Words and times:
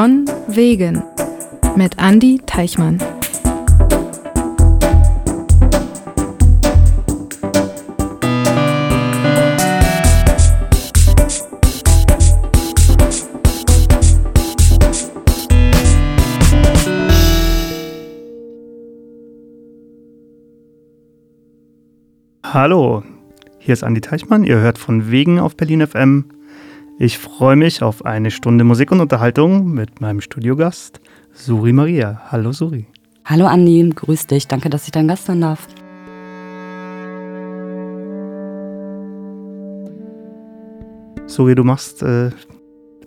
Von 0.00 0.26
Wegen 0.46 1.02
mit 1.74 1.98
Andy 1.98 2.40
Teichmann. 2.46 2.98
Hallo, 22.44 23.02
hier 23.58 23.72
ist 23.72 23.82
Andi 23.82 24.00
Teichmann. 24.00 24.44
Ihr 24.44 24.58
hört 24.58 24.78
von 24.78 25.10
Wegen 25.10 25.40
auf 25.40 25.56
Berlin 25.56 25.84
FM. 25.84 26.37
Ich 27.00 27.16
freue 27.16 27.54
mich 27.54 27.82
auf 27.82 28.04
eine 28.04 28.30
Stunde 28.30 28.64
Musik 28.64 28.90
und 28.90 29.00
Unterhaltung 29.00 29.70
mit 29.70 30.00
meinem 30.00 30.20
Studiogast 30.20 31.00
Suri 31.32 31.72
Maria. 31.72 32.22
Hallo 32.30 32.50
Suri. 32.52 32.86
Hallo 33.24 33.46
Andi, 33.46 33.88
grüß 33.94 34.26
dich. 34.26 34.48
Danke, 34.48 34.68
dass 34.68 34.84
ich 34.86 34.90
dein 34.90 35.06
Gast 35.06 35.26
sein 35.26 35.40
darf. 35.40 35.68
Suri, 41.26 41.54
du 41.54 41.62
machst, 41.62 42.02
äh, 42.02 42.30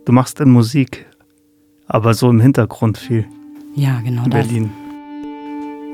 du 0.06 0.12
machst 0.14 0.40
in 0.40 0.52
Musik, 0.52 1.06
aber 1.88 2.14
so 2.14 2.30
im 2.30 2.40
Hintergrund 2.40 2.98
viel. 2.98 3.26
Ja, 3.76 4.00
genau 4.00 4.24
in 4.24 4.30
das. 4.30 4.48
Berlin. 4.48 4.72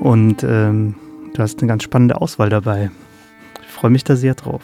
Und 0.02 0.44
ähm, 0.44 0.94
du 1.34 1.42
hast 1.42 1.60
eine 1.60 1.68
ganz 1.68 1.82
spannende 1.82 2.22
Auswahl 2.22 2.50
dabei 2.50 2.92
freue 3.78 3.92
mich 3.92 4.04
da 4.04 4.16
sehr 4.16 4.34
drauf. 4.34 4.64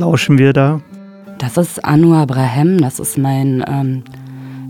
Lauschen 0.00 0.38
wir 0.38 0.52
da? 0.52 0.80
Das 1.38 1.56
ist 1.56 1.84
Anwar 1.84 2.26
Brahem, 2.26 2.78
das 2.78 2.98
ist 2.98 3.16
mein 3.16 3.64
ähm, 3.66 4.02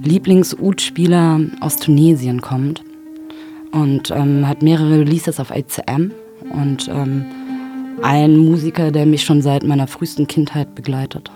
Lieblings-Ud-Spieler 0.02 1.40
aus 1.60 1.76
Tunesien, 1.76 2.40
kommt 2.40 2.82
und 3.72 4.10
ähm, 4.10 4.46
hat 4.46 4.62
mehrere 4.62 5.00
Releases 5.00 5.40
auf 5.40 5.50
ACM 5.50 6.12
und 6.52 6.88
ähm, 6.88 7.24
ein 8.02 8.36
Musiker, 8.36 8.90
der 8.90 9.06
mich 9.06 9.22
schon 9.24 9.42
seit 9.42 9.62
meiner 9.62 9.86
frühesten 9.86 10.26
Kindheit 10.26 10.74
begleitet. 10.74 11.30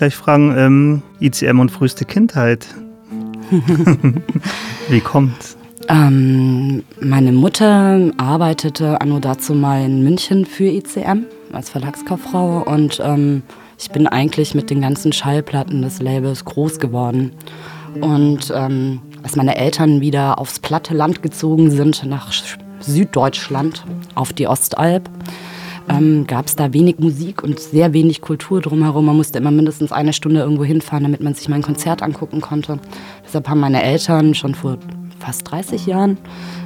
Gleich 0.00 0.16
fragen, 0.16 0.54
ähm, 0.56 1.02
ICM 1.20 1.60
und 1.60 1.70
früheste 1.70 2.06
Kindheit. 2.06 2.66
Wie 4.88 5.00
kommt's? 5.00 5.58
Ähm, 5.90 6.84
meine 7.02 7.32
Mutter 7.32 8.10
arbeitete 8.16 8.98
anno 9.02 9.18
dazu 9.18 9.52
mal 9.52 9.84
in 9.84 10.02
München 10.02 10.46
für 10.46 10.64
ICM 10.64 11.26
als 11.52 11.68
Verlagskauffrau 11.68 12.62
und 12.62 12.98
ähm, 13.04 13.42
ich 13.78 13.90
bin 13.90 14.06
eigentlich 14.06 14.54
mit 14.54 14.70
den 14.70 14.80
ganzen 14.80 15.12
Schallplatten 15.12 15.82
des 15.82 16.00
Labels 16.00 16.46
groß 16.46 16.78
geworden. 16.78 17.32
Und 18.00 18.50
ähm, 18.56 19.00
als 19.22 19.36
meine 19.36 19.56
Eltern 19.56 20.00
wieder 20.00 20.38
aufs 20.38 20.60
platte 20.60 20.94
Land 20.94 21.22
gezogen 21.22 21.70
sind, 21.70 22.06
nach 22.06 22.32
Süddeutschland, 22.80 23.84
auf 24.14 24.32
die 24.32 24.46
Ostalb, 24.46 25.10
ähm, 25.88 26.26
gab 26.26 26.46
es 26.46 26.56
da 26.56 26.72
wenig 26.72 26.98
Musik 26.98 27.42
und 27.42 27.58
sehr 27.58 27.92
wenig 27.92 28.20
Kultur 28.20 28.60
drumherum. 28.60 29.06
Man 29.06 29.16
musste 29.16 29.38
immer 29.38 29.50
mindestens 29.50 29.92
eine 29.92 30.12
Stunde 30.12 30.40
irgendwo 30.40 30.64
hinfahren, 30.64 31.04
damit 31.04 31.22
man 31.22 31.34
sich 31.34 31.48
mal 31.48 31.56
ein 31.56 31.62
Konzert 31.62 32.02
angucken 32.02 32.40
konnte. 32.40 32.78
Deshalb 33.24 33.48
haben 33.48 33.60
meine 33.60 33.82
Eltern 33.82 34.34
schon 34.34 34.54
vor 34.54 34.78
fast 35.20 35.50
30 35.50 35.86
Jahren 35.86 36.18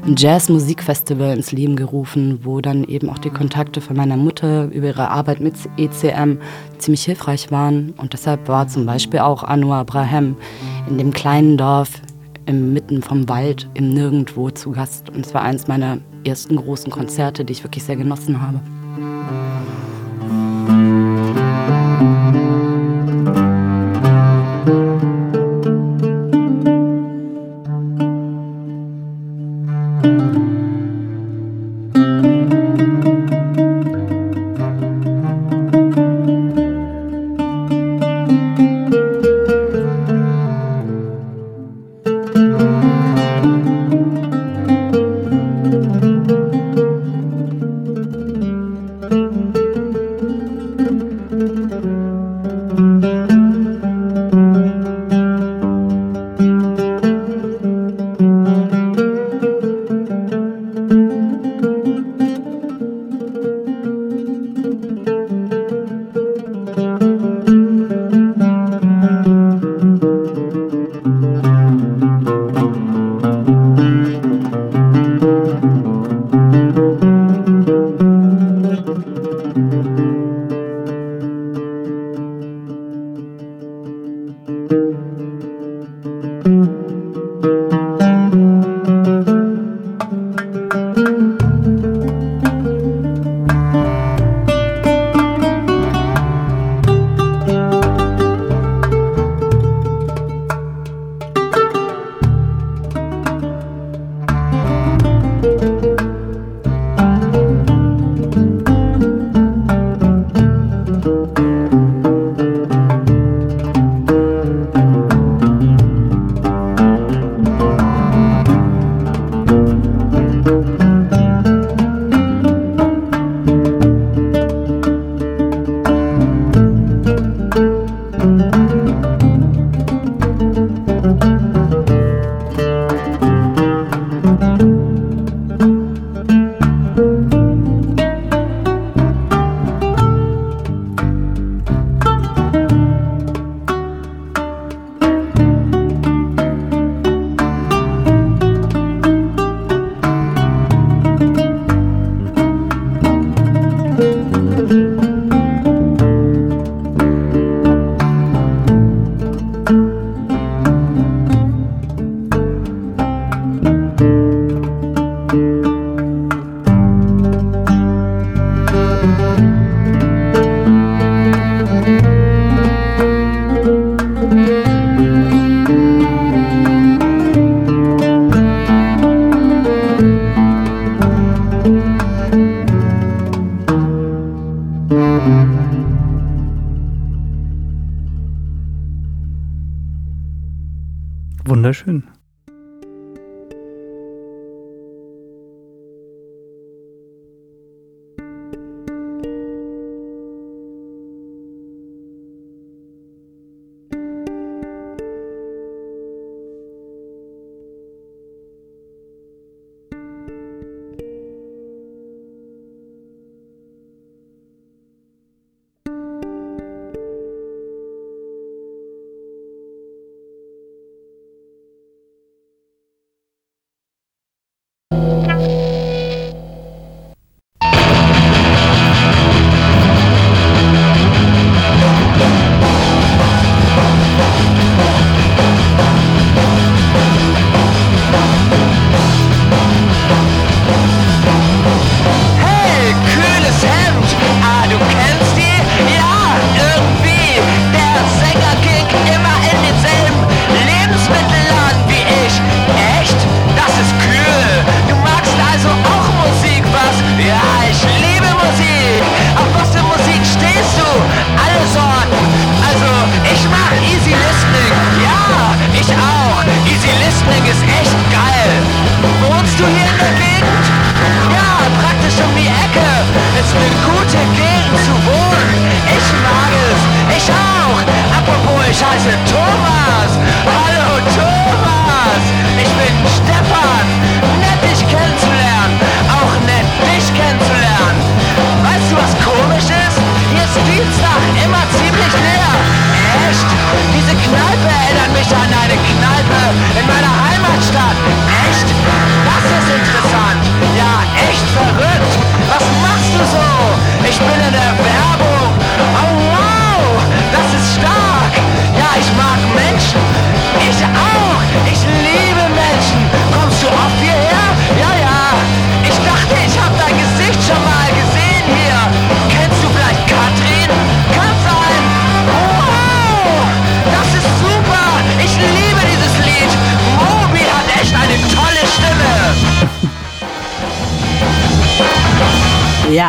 ein 0.07 0.15
Jazz-Musikfestival 0.17 1.37
ins 1.37 1.53
Leben 1.53 1.77
gerufen, 1.77 2.41
wo 2.43 2.61
dann 2.61 2.85
eben 2.85 3.11
auch 3.11 3.19
die 3.19 3.31
Kontakte 3.31 3.81
von 3.81 3.97
meiner 3.97 4.17
Mutter 4.17 4.67
über 4.67 4.87
ihre 4.87 5.11
Arbeit 5.11 5.41
mit 5.41 5.55
ECM 5.77 6.39
ziemlich 6.79 7.05
hilfreich 7.05 7.51
waren. 7.51 7.95
Und 7.97 8.13
deshalb 8.13 8.49
war 8.49 8.69
zum 8.69 8.87
Beispiel 8.87 9.21
auch 9.21 9.43
Anwar 9.43 9.81
Abraham 9.81 10.37
in 10.89 10.99
dem 10.99 11.13
kleinen 11.13 11.57
Dorf 11.57 12.01
inmitten 12.47 13.03
vom 13.03 13.29
Wald 13.29 13.69
im 13.75 13.91
Nirgendwo 13.91 14.51
zu 14.51 14.73
Gast. 14.73 15.11
Und 15.11 15.27
es 15.27 15.35
war 15.35 15.43
eines 15.43 15.67
meiner 15.67 15.99
ersten 16.25 16.57
großen 16.57 16.91
Konzerte, 16.91 17.45
die 17.45 17.53
ich 17.53 17.65
wirklich 17.65 17.85
sehr 17.85 17.97
genossen 17.97 18.41
habe. 18.41 18.61
thank 18.97 19.29
you 24.69 25.04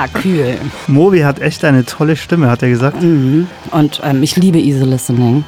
kühl. 0.08 0.58
Mobi 0.88 1.24
hat 1.24 1.40
echt 1.40 1.64
eine 1.64 1.86
tolle 1.86 2.16
Stimme, 2.16 2.50
hat 2.50 2.62
er 2.62 2.70
gesagt. 2.70 3.02
Mhm. 3.02 3.48
Und 3.72 4.02
ähm, 4.04 4.24
ich 4.24 4.36
liebe 4.36 4.60
Easy 4.60 4.84
Listening. 4.84 5.44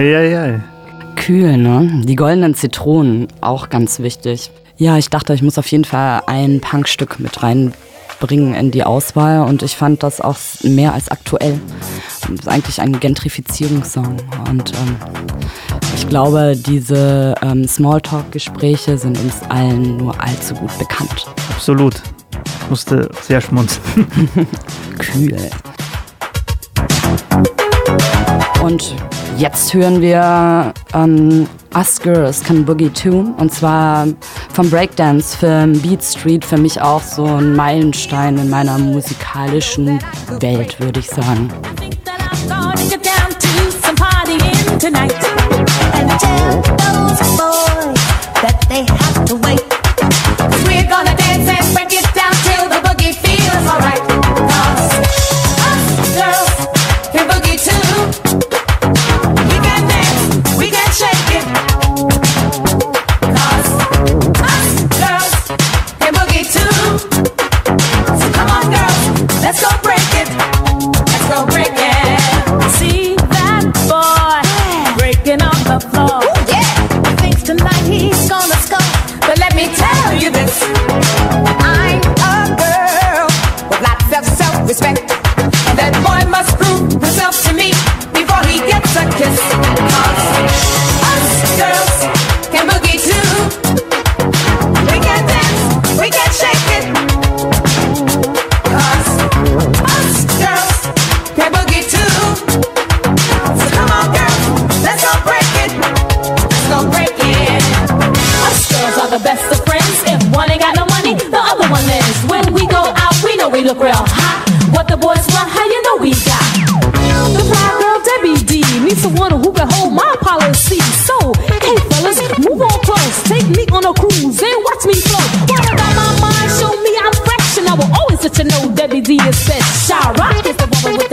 Eieiei. 0.00 0.62
Kühl, 1.14 1.58
ne? 1.58 2.00
Die 2.06 2.16
goldenen 2.16 2.54
Zitronen, 2.54 3.28
auch 3.42 3.68
ganz 3.68 3.98
wichtig. 3.98 4.50
Ja, 4.78 4.96
ich 4.96 5.10
dachte, 5.10 5.34
ich 5.34 5.42
muss 5.42 5.58
auf 5.58 5.66
jeden 5.66 5.84
Fall 5.84 6.22
ein 6.26 6.62
Punkstück 6.62 7.20
mit 7.20 7.42
reinbringen 7.42 8.54
in 8.54 8.70
die 8.70 8.82
Auswahl 8.82 9.46
und 9.46 9.62
ich 9.62 9.76
fand 9.76 10.02
das 10.02 10.22
auch 10.22 10.38
mehr 10.62 10.94
als 10.94 11.10
aktuell. 11.10 11.60
Das 12.22 12.30
ist 12.30 12.48
eigentlich 12.48 12.80
ein 12.80 12.98
Gentrifizierungssong 12.98 14.16
und 14.48 14.72
ähm, 14.72 14.96
ich 15.94 16.08
glaube, 16.08 16.54
diese 16.56 17.34
ähm, 17.42 17.68
Smalltalk-Gespräche 17.68 18.96
sind 18.96 19.18
uns 19.18 19.42
allen 19.50 19.98
nur 19.98 20.18
allzu 20.18 20.54
gut 20.54 20.78
bekannt. 20.78 21.26
Absolut. 21.50 21.96
Ich 22.62 22.70
musste 22.70 23.10
sehr 23.20 23.42
schmunzeln. 23.42 23.98
Kühl. 24.98 25.36
Und 28.62 28.94
Jetzt 29.40 29.72
hören 29.72 30.02
wir 30.02 30.74
ähm, 30.92 31.48
Us 31.74 31.98
Girls 31.98 32.44
Can 32.44 32.62
Boogie 32.62 32.90
Too 32.90 33.32
und 33.38 33.50
zwar 33.50 34.06
vom 34.52 34.68
Breakdance-Film 34.68 35.80
Beat 35.80 36.04
Street, 36.04 36.44
für 36.44 36.58
mich 36.58 36.78
auch 36.78 37.00
so 37.00 37.24
ein 37.24 37.56
Meilenstein 37.56 38.36
in 38.36 38.50
meiner 38.50 38.76
musikalischen 38.76 39.98
Welt, 40.40 40.78
würde 40.78 41.00
ich 41.00 41.08
sagen. 41.08 41.50
We're 44.82 45.19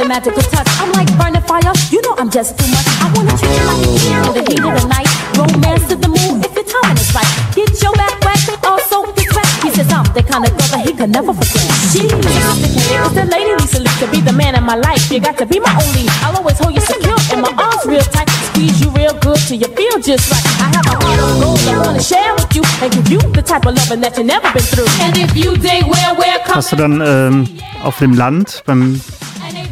magical 0.07 0.41
touch. 0.41 0.67
I'm 0.79 0.91
like 0.93 1.09
burning 1.19 1.41
fire, 1.43 1.73
you 1.91 2.01
know 2.01 2.15
I'm 2.17 2.29
just 2.29 2.57
too 2.57 2.67
much. 2.71 2.87
I 3.03 3.11
wanna 3.13 3.35
treat 3.35 3.51
you 3.51 3.65
like 3.67 3.83
a 3.83 3.91
in 3.91 4.33
the 4.33 4.43
heat 4.47 4.63
of 4.63 4.73
the 4.79 4.87
night. 4.87 5.09
Romance 5.35 5.83
to 5.91 5.95
the 5.95 6.07
moon 6.07 6.39
if 6.43 6.55
your 6.55 6.63
timing 6.63 6.97
is 6.97 7.11
right. 7.13 7.27
Get 7.53 7.71
your 7.83 7.93
back 7.93 8.15
wet, 8.23 8.39
also 8.63 9.11
get 9.13 9.29
wet. 9.35 9.47
He 9.63 9.69
says 9.71 9.91
I'm 9.91 10.07
the 10.15 10.23
kind 10.23 10.47
of 10.47 10.51
that 10.71 10.81
he 10.87 10.93
could 10.95 11.11
never 11.11 11.33
forget. 11.33 11.67
She's 11.91 12.07
the 12.07 13.25
lady 13.29 13.53
Lisa 13.59 13.79
Lee 13.79 13.95
to 13.99 14.07
be 14.09 14.21
the 14.21 14.33
man 14.33 14.55
in 14.55 14.63
my 14.63 14.75
life. 14.75 15.11
You 15.11 15.19
got 15.19 15.37
to 15.37 15.45
be 15.45 15.59
my 15.59 15.73
only. 15.75 16.07
I'll 16.23 16.37
always 16.37 16.57
hold 16.57 16.73
you 16.73 16.81
secure 16.81 17.19
in 17.33 17.41
my 17.41 17.51
arms 17.59 17.85
real 17.85 18.01
tight. 18.15 18.29
Squeeze 18.55 18.79
you 18.81 18.89
real 18.91 19.13
good 19.19 19.37
till 19.43 19.59
you 19.59 19.67
feel 19.75 19.99
just 19.99 20.31
right. 20.31 20.45
I 20.63 20.67
have 20.75 20.87
a 20.87 20.95
heart 21.03 21.19
of 21.19 21.41
gold 21.41 21.59
I 21.67 21.77
wanna 21.85 22.01
share 22.01 22.33
with 22.35 22.55
you 22.55 22.63
and 22.81 22.89
give 22.93 23.09
you 23.11 23.19
the 23.35 23.41
type 23.41 23.65
of 23.65 23.75
loving 23.75 24.01
that 24.01 24.17
you 24.17 24.23
never 24.23 24.49
been 24.53 24.63
through. 24.63 24.89
And 25.03 25.17
if 25.17 25.35
you 25.35 25.57
dig 25.57 25.83
where 25.85 26.13
we're 26.15 26.39
coming 26.45 26.55
Hast 26.55 26.71
du 26.71 26.75
dann 26.75 27.01
ähm, 27.01 27.47
auf 27.83 27.99
dem 27.99 28.13
Land 28.13 28.63
beim 28.65 29.01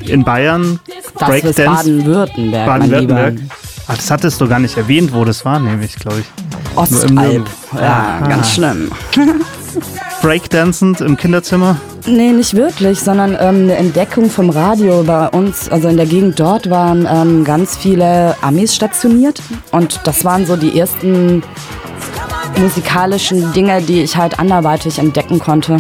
in 0.09 0.24
Bayern 0.24 0.79
Das 0.88 1.05
ist 1.05 1.13
Breakdance 1.15 1.63
Baden-Württemberg, 1.65 2.65
Baden-Württemberg? 2.65 3.35
Ah, 3.88 3.93
das 3.95 4.09
hattest 4.09 4.41
du 4.41 4.47
gar 4.47 4.59
nicht 4.59 4.75
erwähnt, 4.77 5.13
wo 5.13 5.24
das 5.25 5.45
war, 5.45 5.59
nämlich, 5.59 5.95
glaube 5.95 6.21
ich. 6.21 6.25
Ostalb. 6.77 7.45
Ja, 7.74 8.19
Ah. 8.21 8.27
ganz 8.27 8.51
schlimm. 8.53 8.91
Breakdancend 10.21 11.01
im 11.01 11.17
Kinderzimmer? 11.17 11.77
Nee, 12.07 12.31
nicht 12.31 12.55
wirklich, 12.55 13.00
sondern 13.00 13.33
ähm, 13.39 13.63
eine 13.63 13.75
Entdeckung 13.75 14.29
vom 14.29 14.50
Radio 14.50 15.03
bei 15.03 15.27
uns. 15.29 15.69
Also 15.69 15.88
in 15.88 15.97
der 15.97 16.05
Gegend 16.05 16.39
dort 16.39 16.69
waren 16.69 17.07
ähm, 17.12 17.43
ganz 17.43 17.77
viele 17.77 18.35
Amis 18.41 18.74
stationiert 18.75 19.41
und 19.71 20.00
das 20.05 20.24
waren 20.25 20.45
so 20.45 20.55
die 20.55 20.79
ersten 20.79 21.43
musikalischen 22.57 23.51
Dinge, 23.53 23.81
die 23.81 24.01
ich 24.01 24.15
halt 24.17 24.39
anderweitig 24.39 24.97
entdecken 25.00 25.39
konnte 25.39 25.77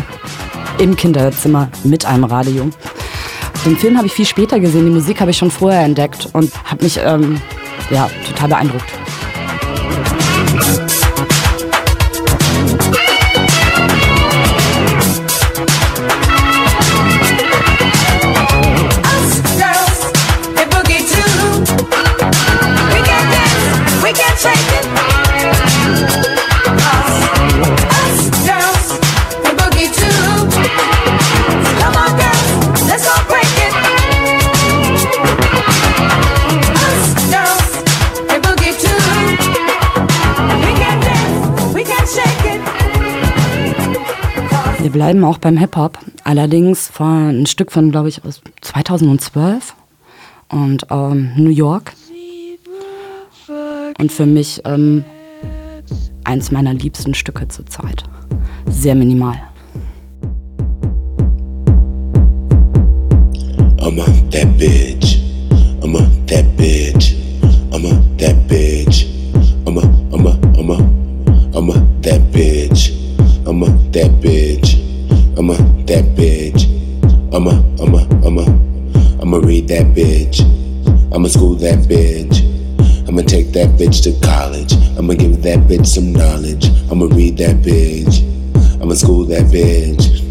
im 0.77 0.95
Kinderzimmer 0.95 1.69
mit 1.83 2.05
einem 2.05 2.25
Radio. 2.25 2.69
Den 3.65 3.77
Film 3.77 3.97
habe 3.97 4.05
ich 4.05 4.13
viel 4.13 4.25
später 4.27 4.59
gesehen, 4.59 4.85
die 4.85 4.91
Musik 4.91 5.19
habe 5.19 5.31
ich 5.31 5.37
schon 5.37 5.49
vorher 5.49 5.81
entdeckt 5.81 6.29
und 6.33 6.51
habe 6.65 6.83
mich 6.83 6.99
ähm, 7.03 7.41
ja, 7.89 8.07
total 8.27 8.49
beeindruckt. 8.49 8.94
Bleiben 44.95 45.25
auch 45.25 45.39
beim 45.39 45.57
Hip-Hop, 45.57 45.99
allerdings 46.23 46.87
von 46.87 47.41
ein 47.41 47.45
Stück 47.47 47.73
von, 47.73 47.91
glaube 47.91 48.07
ich, 48.07 48.23
aus 48.23 48.39
2012 48.61 49.75
und 50.47 50.87
ähm, 50.89 51.33
New 51.35 51.49
York. 51.49 51.91
Und 53.99 54.09
für 54.09 54.25
mich 54.25 54.61
ähm, 54.63 55.03
eins 56.23 56.49
meiner 56.49 56.73
liebsten 56.73 57.13
Stücke 57.13 57.45
zurzeit. 57.49 58.03
Sehr 58.67 58.95
minimal. 58.95 59.35
I'm 63.81 63.99
a 63.99 64.05
that 64.31 64.47
bitch. 64.57 65.19
I'm 65.83 65.97
a 65.97 66.09
that 66.27 66.45
bitch. 66.55 67.15
I'm 67.73 67.85
a 67.85 68.01
that 68.17 68.47
bitch. 68.47 69.07
I'm 69.67 69.77
a 69.77 69.81
I'm 70.13 70.25
a 70.25 70.39
I'm 70.57 70.69
a 70.69 70.77
I'm 71.53 71.69
a 71.69 71.73
that 72.01 72.21
bitch. 72.31 72.93
I'm 73.45 73.61
a 73.61 73.67
that 73.91 74.09
bitch. 74.21 74.44
I'm 75.45 75.51
a 75.51 75.57
that 75.85 76.05
bitch. 76.17 76.65
I'm 77.31 77.45
a 77.45 77.51
I'm 77.79 77.93
a 77.93 78.01
I'm 78.25 78.39
a 78.39 79.21
I'ma 79.21 79.37
read 79.37 79.67
that 79.67 79.93
bitch. 79.93 80.41
I'ma 81.13 81.27
school 81.27 81.53
that 81.57 81.85
bitch. 81.87 82.41
I'ma 83.07 83.21
take 83.21 83.51
that 83.53 83.77
bitch 83.77 84.01
to 84.05 84.13
college. 84.25 84.73
I'ma 84.97 85.13
give 85.13 85.43
that 85.43 85.59
bitch 85.69 85.85
some 85.85 86.11
knowledge. 86.13 86.71
I'ma 86.89 87.05
read 87.11 87.37
that 87.37 87.57
bitch. 87.57 88.23
I'ma 88.81 88.95
school 88.95 89.23
that 89.25 89.43
bitch. 89.53 90.23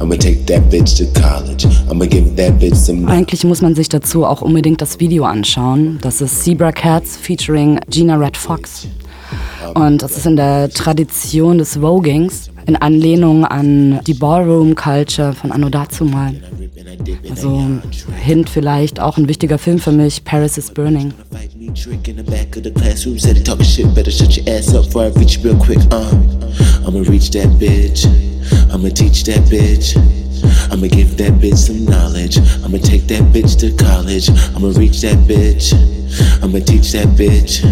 I'ma 0.00 0.14
take 0.14 0.46
that 0.46 0.62
bitch 0.70 0.96
to 0.98 1.20
college. 1.20 1.66
I'ma 1.90 2.04
give 2.04 2.36
that 2.36 2.60
bitch 2.60 2.76
some. 2.76 3.08
Eigentlich 3.08 3.42
muss 3.42 3.62
man 3.62 3.74
sich 3.74 3.88
dazu 3.88 4.24
auch 4.24 4.40
unbedingt 4.40 4.80
das 4.80 5.00
Video 5.00 5.24
anschauen. 5.24 5.98
Das 6.00 6.20
ist 6.20 6.44
Zebra 6.44 6.70
Cats 6.70 7.16
featuring 7.16 7.80
Gina 7.88 8.14
Red 8.14 8.36
Fox. 8.36 8.86
Und 9.74 10.02
das 10.02 10.16
ist 10.16 10.26
in 10.26 10.36
der 10.36 10.70
Tradition 10.70 11.58
des 11.58 11.80
Vogings, 11.80 12.49
in 12.66 12.76
Anlehnung 12.76 13.44
an 13.44 14.00
die 14.06 14.14
Ballroom 14.14 14.74
Culture 14.74 15.32
von 15.32 15.52
Anno 15.52 15.68
dazumal. 15.68 16.34
Also 17.28 17.62
Hint 18.20 18.50
vielleicht 18.50 19.00
auch 19.00 19.16
ein 19.16 19.28
wichtiger 19.28 19.58
Film 19.58 19.78
für 19.78 19.92
mich, 19.92 20.24
Paris 20.24 20.58
is 20.58 20.70
Burning. 20.70 21.12
Trick 21.74 22.08
in 22.08 22.16
the 22.16 22.24
back 22.24 22.56
of 22.56 22.64
the 22.64 22.70
classroom. 22.72 23.18
Said 23.18 23.36
he 23.36 23.42
talking 23.42 23.64
shit, 23.64 23.94
better 23.94 24.10
shut 24.10 24.36
your 24.36 24.56
ass 24.56 24.74
up 24.74 24.86
before 24.86 25.04
I 25.04 25.08
reach 25.14 25.38
real 25.44 25.56
quick. 25.56 25.78
Uh, 25.90 26.10
I'ma 26.84 27.06
reach 27.06 27.30
that 27.30 27.46
bitch. 27.62 28.04
I'ma 28.74 28.88
teach 28.88 29.22
that 29.24 29.46
bitch. 29.46 29.94
I'ma 30.72 30.88
give 30.88 31.16
that 31.18 31.32
bitch 31.38 31.56
some 31.56 31.84
knowledge. 31.84 32.38
I'ma 32.64 32.78
take 32.78 33.06
that 33.08 33.22
bitch 33.32 33.58
to 33.60 33.70
college. 33.82 34.28
I'ma 34.56 34.74
reach 34.76 35.00
that 35.02 35.16
bitch. 35.30 35.72
I'ma 36.42 36.58
teach 36.58 36.90
that 36.92 37.06
bitch. 37.14 37.62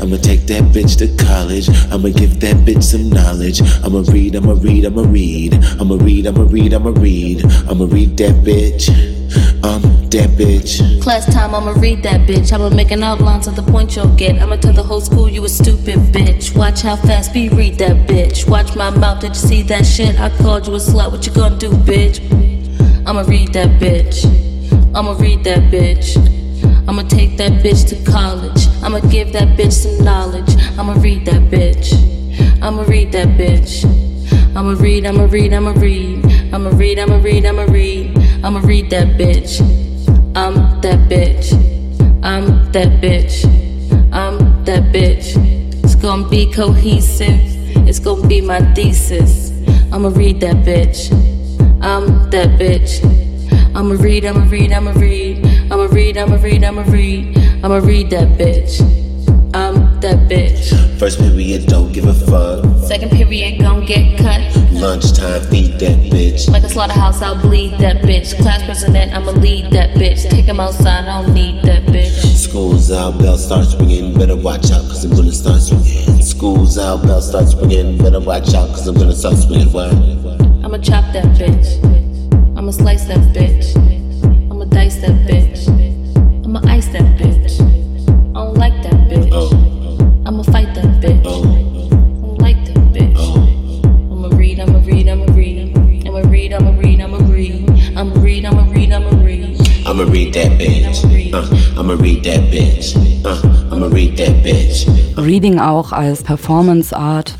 I'ma 0.00 0.16
take 0.16 0.46
that 0.46 0.62
bitch 0.70 0.96
to 0.98 1.10
college. 1.24 1.68
I'ma 1.90 2.10
give 2.10 2.38
that 2.40 2.56
bitch 2.64 2.84
some 2.84 3.10
knowledge. 3.10 3.60
I'ma 3.82 4.04
read, 4.12 4.36
I'ma 4.36 4.54
read, 4.60 4.86
I'ma 4.86 5.02
read. 5.02 5.54
I'ma 5.80 5.96
read, 5.96 6.26
I'ma 6.26 6.46
read, 6.48 6.72
I'ma 6.72 6.90
read. 6.90 7.44
I'ma 7.68 7.84
read 7.90 8.16
that 8.18 8.36
bitch. 8.46 9.23
Um, 9.64 9.82
that 10.10 10.30
bitch. 10.38 11.02
Class 11.02 11.26
time, 11.32 11.54
I'ma 11.54 11.72
read 11.80 12.02
that 12.04 12.28
bitch. 12.28 12.52
I'ma 12.52 12.70
make 12.70 12.90
an 12.90 13.02
outline 13.02 13.40
to 13.42 13.50
the 13.50 13.62
point 13.62 13.96
you'll 13.96 14.14
get. 14.14 14.40
I'ma 14.40 14.56
tell 14.56 14.72
the 14.72 14.82
whole 14.82 15.00
school 15.00 15.28
you 15.28 15.44
a 15.44 15.48
stupid 15.48 15.98
bitch. 16.12 16.56
Watch 16.56 16.82
how 16.82 16.96
fast 16.96 17.34
we 17.34 17.48
read 17.48 17.78
that 17.78 18.06
bitch. 18.06 18.48
Watch 18.48 18.76
my 18.76 18.90
mouth, 18.90 19.20
did 19.20 19.30
you 19.30 19.34
see 19.34 19.62
that 19.62 19.84
shit? 19.84 20.20
I 20.20 20.30
called 20.38 20.66
you 20.66 20.74
a 20.74 20.78
slut, 20.78 21.10
what 21.10 21.26
you 21.26 21.32
gonna 21.32 21.58
do, 21.58 21.70
bitch? 21.70 22.20
I'ma 23.06 23.22
read 23.22 23.52
that 23.54 23.80
bitch. 23.80 24.24
I'ma 24.94 25.12
read 25.18 25.42
that 25.44 25.70
bitch. 25.72 26.16
I'ma 26.88 27.02
take 27.02 27.36
that 27.38 27.64
bitch 27.64 27.88
to 27.88 28.10
college. 28.10 28.68
I'ma 28.82 29.00
give 29.00 29.32
that 29.32 29.58
bitch 29.58 29.72
some 29.72 30.04
knowledge. 30.04 30.54
I'ma 30.78 30.94
read 31.00 31.26
that 31.26 31.50
bitch. 31.50 31.92
I'ma 32.62 32.82
read 32.82 33.12
that 33.12 33.28
bitch. 33.36 33.84
I'ma 34.56 34.80
read, 34.80 35.06
I'ma 35.06 35.24
read, 35.24 35.52
I'ma 35.52 35.72
read. 35.72 36.24
I'ma 36.54 36.70
read, 36.70 36.98
I'ma 36.98 37.16
read, 37.16 37.44
I'ma 37.46 37.64
read. 37.64 38.23
I'ma 38.44 38.60
read 38.62 38.90
that 38.90 39.16
bitch. 39.16 39.60
I'm 40.36 40.54
that 40.82 41.08
bitch. 41.08 41.54
I'm 42.22 42.70
that 42.72 43.00
bitch. 43.00 43.42
I'm 44.12 44.36
that 44.64 44.92
bitch. 44.92 45.32
It's 45.82 45.94
gonna 45.94 46.28
be 46.28 46.52
cohesive. 46.52 47.40
It's 47.88 47.98
gonna 47.98 48.28
be 48.28 48.42
my 48.42 48.60
thesis. 48.74 49.50
I'ma 49.90 50.08
read 50.08 50.40
that 50.40 50.56
bitch. 50.56 51.10
I'm 51.82 52.28
that 52.32 52.60
bitch. 52.60 53.00
I'ma 53.74 53.94
read, 53.94 54.26
I'ma 54.26 54.46
read, 54.50 54.72
I'ma 54.72 54.90
read. 54.90 55.46
I'ma 55.72 55.84
read, 55.84 56.18
I'ma 56.18 56.36
read, 56.36 56.64
I'ma 56.64 56.82
read. 56.82 57.38
I'ma 57.64 57.76
read 57.76 58.10
that 58.10 58.36
bitch. 58.36 58.76
That 60.04 60.28
bitch. 60.28 60.98
First 60.98 61.18
period, 61.18 61.64
don't 61.66 61.90
give 61.90 62.04
a 62.04 62.12
fuck. 62.12 62.62
Second 62.86 63.10
period, 63.10 63.58
gon' 63.58 63.86
get 63.86 64.18
cut. 64.18 64.54
Lunchtime, 64.70 65.40
feed 65.48 65.78
that 65.80 65.96
bitch. 66.12 66.46
Like 66.50 66.62
a 66.62 66.68
slaughterhouse, 66.68 67.22
I'll 67.22 67.40
bleed 67.40 67.78
that 67.78 68.02
bitch. 68.02 68.36
Class 68.36 68.62
president, 68.64 69.14
I'ma 69.14 69.30
lead 69.30 69.70
that 69.72 69.96
bitch. 69.96 70.28
Take 70.28 70.44
him 70.44 70.60
outside, 70.60 71.08
I 71.08 71.22
don't 71.22 71.32
need 71.32 71.62
that 71.62 71.84
bitch. 71.84 72.36
School's 72.36 72.92
out, 72.92 73.18
bell 73.18 73.38
starts 73.38 73.74
ringing. 73.76 74.12
Better 74.12 74.36
watch 74.36 74.70
out, 74.70 74.82
cause 74.82 75.06
I'm 75.06 75.16
gonna 75.16 75.32
start 75.32 75.62
swinging. 75.62 76.20
School's 76.20 76.76
out, 76.76 77.02
bell 77.02 77.22
starts 77.22 77.54
ringing. 77.54 77.96
Better 77.96 78.20
watch 78.20 78.52
out, 78.52 78.68
cause 78.68 78.86
I'm 78.86 78.96
gonna 78.96 79.16
start 79.16 79.38
swinging. 79.38 79.72
What? 79.72 79.90
I'ma 79.90 80.76
chop 80.76 81.10
that 81.14 81.24
bitch. 81.38 81.80
I'ma 82.58 82.72
slice 82.72 83.06
that 83.06 83.20
bitch. 83.32 83.74
I'ma 84.50 84.66
dice 84.66 84.96
that 84.96 85.26
bitch. 85.26 85.83
Reading 105.24 105.58
auch 105.58 105.92
als 105.92 106.22
Performance 106.22 106.94
Art 106.96 107.34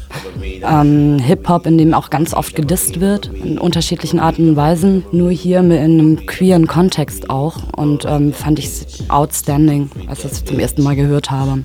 ähm, 0.62 1.18
Hip-Hop, 1.18 1.66
in 1.66 1.76
dem 1.78 1.94
auch 1.94 2.10
ganz 2.10 2.32
oft 2.34 2.54
gedisst 2.54 3.00
wird, 3.00 3.30
in 3.42 3.58
unterschiedlichen 3.58 4.18
Arten 4.20 4.50
und 4.50 4.56
Weisen. 4.56 5.04
Nur 5.12 5.30
hier 5.30 5.60
in 5.60 5.70
einem 5.72 6.26
queeren 6.26 6.66
Kontext 6.66 7.28
auch. 7.30 7.56
Und 7.76 8.04
ähm, 8.08 8.32
fand 8.32 8.58
ich 8.58 8.70
outstanding, 9.08 9.90
als 10.08 10.24
ich 10.24 10.32
es 10.32 10.44
zum 10.44 10.58
ersten 10.58 10.82
Mal 10.82 10.96
gehört 10.96 11.30
habe. 11.30 11.52
Und 11.52 11.64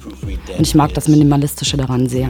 ich 0.59 0.75
mag 0.75 0.93
das 0.93 1.07
Minimalistische 1.07 1.77
daran 1.77 2.07
sehr. 2.07 2.29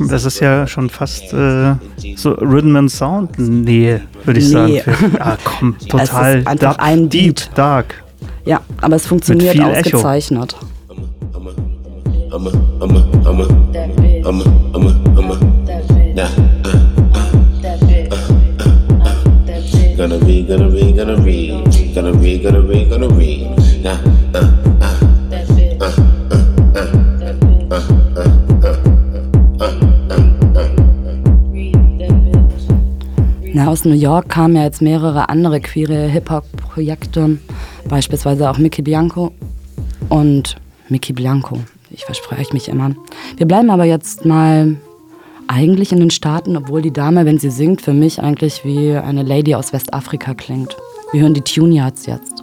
Das 0.00 0.24
ist 0.24 0.40
ja 0.40 0.66
schon 0.66 0.90
fast 0.90 1.32
äh, 1.32 1.74
so 2.16 2.32
Rhythm 2.32 2.76
and 2.76 2.90
Sound 2.90 3.38
Nähe, 3.38 4.02
würde 4.24 4.40
ich 4.40 4.46
Nee. 4.46 4.80
sagen. 4.80 4.96
Für, 4.96 5.20
ah, 5.20 5.36
komm, 5.44 5.76
Es 5.80 5.86
total 5.86 6.38
ist 6.40 6.46
einfach 6.46 6.76
dark, 6.76 6.82
ein 6.82 7.08
deep, 7.08 7.36
Beat. 7.36 7.50
dark. 7.54 8.02
Ja, 8.44 8.60
aber 8.80 8.96
es 8.96 9.06
funktioniert 9.06 9.52
viel 9.52 9.62
Echo. 9.70 10.02
I'm 12.34 12.48
a, 12.48 12.50
I'm 12.82 12.96
a, 12.96 13.00
I'm 13.28 13.40
a, 13.40 13.46
I'm 14.26 14.40
a, 14.40 14.44
I'm 14.74 14.86
a, 14.86 14.92
I'm 15.16 15.30
a, 15.30 15.38
nah, 16.14 16.24
uh, 16.64 16.74
gonna 19.96 20.18
be, 20.18 20.42
gonna 20.42 20.68
be, 20.68 20.92
gonna 20.92 21.16
be, 21.22 21.62
gonna 21.94 22.12
be, 22.12 22.38
gonna 22.42 22.60
be, 22.62 22.84
gonna 22.86 23.08
be, 23.14 23.46
nah, 23.84 24.00
uh, 24.34 24.50
Na, 33.52 33.68
aus 33.68 33.84
New 33.84 33.94
York 33.94 34.28
kamen 34.28 34.56
ja 34.56 34.64
jetzt 34.64 34.82
mehrere 34.82 35.28
andere 35.28 35.60
queere 35.60 36.08
Hip-Hop-Projekte, 36.08 37.38
beispielsweise 37.88 38.50
auch 38.50 38.58
Mickey 38.58 38.82
Bianco 38.82 39.30
und 40.08 40.56
Mickey 40.88 41.12
Bianco. 41.12 41.60
Ich 41.94 42.04
verspreche 42.04 42.52
mich 42.52 42.68
immer. 42.68 42.90
Wir 43.36 43.46
bleiben 43.46 43.70
aber 43.70 43.84
jetzt 43.84 44.24
mal 44.24 44.76
eigentlich 45.46 45.92
in 45.92 46.00
den 46.00 46.10
Staaten, 46.10 46.56
obwohl 46.56 46.82
die 46.82 46.92
Dame, 46.92 47.24
wenn 47.24 47.38
sie 47.38 47.50
singt, 47.50 47.82
für 47.82 47.92
mich 47.92 48.20
eigentlich 48.20 48.64
wie 48.64 48.96
eine 48.96 49.22
Lady 49.22 49.54
aus 49.54 49.72
Westafrika 49.72 50.34
klingt. 50.34 50.76
Wir 51.12 51.22
hören 51.22 51.34
die 51.34 51.42
Tune 51.42 51.74
jetzt. 51.74 52.42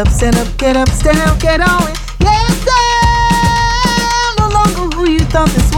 Up, 0.00 0.08
stand 0.08 0.36
up, 0.36 0.56
get 0.56 0.76
up, 0.76 0.88
stand 0.88 1.18
up, 1.18 1.38
get 1.38 1.60
on. 1.60 1.92
Yes, 2.20 2.66
I'm 2.70 4.36
no 4.38 4.48
longer 4.48 4.96
who 4.96 5.10
you 5.10 5.20
thought 5.20 5.48
this 5.50 5.69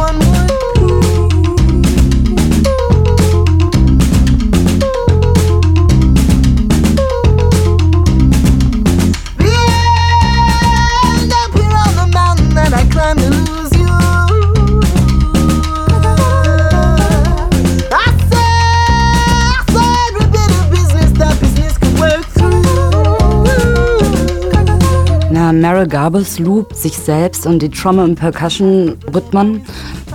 Meryl 25.63 25.87
Garbus 25.87 26.41
loop 26.41 26.75
sich 26.75 26.99
selbst 26.99 27.47
und 27.47 27.61
die 27.61 27.71
Trommel- 27.71 28.05
und 28.05 28.17
Percussion-Rhythmen. 28.17 29.65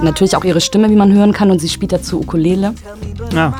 Natürlich 0.03 0.35
auch 0.35 0.43
ihre 0.43 0.59
Stimme, 0.59 0.89
wie 0.89 0.95
man 0.95 1.13
hören 1.13 1.31
kann, 1.31 1.49
und 1.49 1.59
sie 1.59 1.69
spielt 1.69 1.93
dazu 1.93 2.19
Ukulele. 2.19 2.73
Ja. 3.33 3.53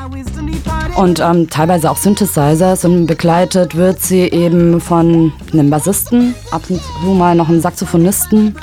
Und 0.96 1.18
ähm, 1.18 1.48
teilweise 1.48 1.90
auch 1.90 1.96
Synthesizers 1.96 2.84
und 2.84 3.06
begleitet 3.06 3.74
wird 3.74 4.02
sie 4.02 4.20
eben 4.20 4.82
von 4.82 5.32
einem 5.50 5.70
Bassisten, 5.70 6.34
ab 6.50 6.62
und 6.68 6.78
zu 6.78 7.08
mal 7.08 7.34
noch 7.34 7.48
einem 7.48 7.62
Saxophonisten 7.62 8.54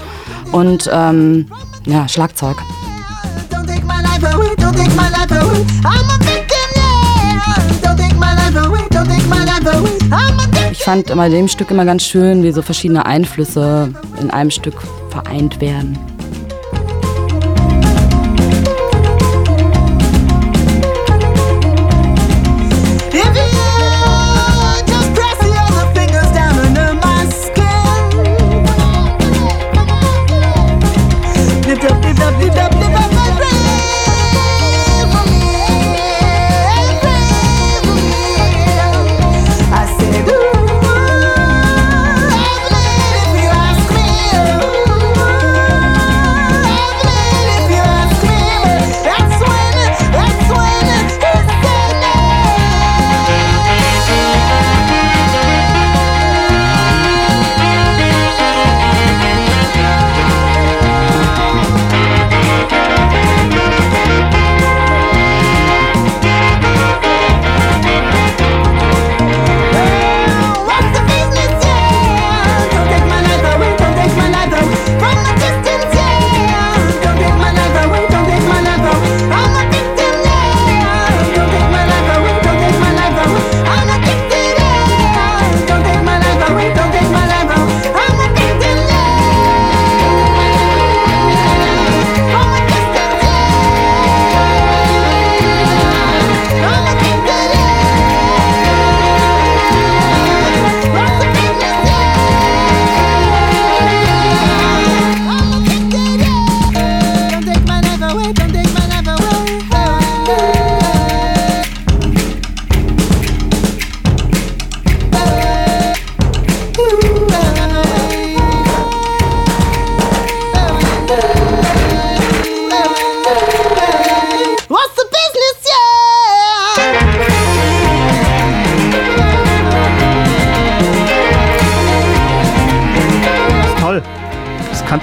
und 0.51 0.87
ähm, 0.93 1.47
ja, 1.87 2.07
Schlagzeug. 2.07 2.57
Don't 3.49 3.65
take 3.65 3.85
my 3.85 4.01
life 4.03 4.23
away, 4.23 4.53
don't 4.57 4.75
take 4.75 4.95
my 4.95 5.09
life 5.09 5.31
away. 5.31 5.65
I'm 5.83 6.09
a 6.09 6.17
victim, 6.19 6.69
yeah. 6.75 7.55
Don't 7.81 7.97
take 7.97 8.15
my 8.19 8.35
life 8.35 8.55
away, 8.55 8.87
don't 8.91 9.07
take 9.07 9.27
my 9.27 9.43
life 9.43 9.65
away. 9.65 9.97
I'm 10.11 10.39
a. 10.39 10.54
Ich 10.77 10.83
fand 10.83 11.07
bei 11.07 11.29
dem 11.29 11.47
Stück 11.47 11.71
immer 11.71 11.85
ganz 11.85 12.03
schön, 12.03 12.43
wie 12.43 12.51
so 12.51 12.61
verschiedene 12.61 13.05
Einflüsse 13.05 13.91
in 14.19 14.29
einem 14.29 14.51
Stück 14.51 14.75
vereint 15.09 15.61
werden. 15.61 15.97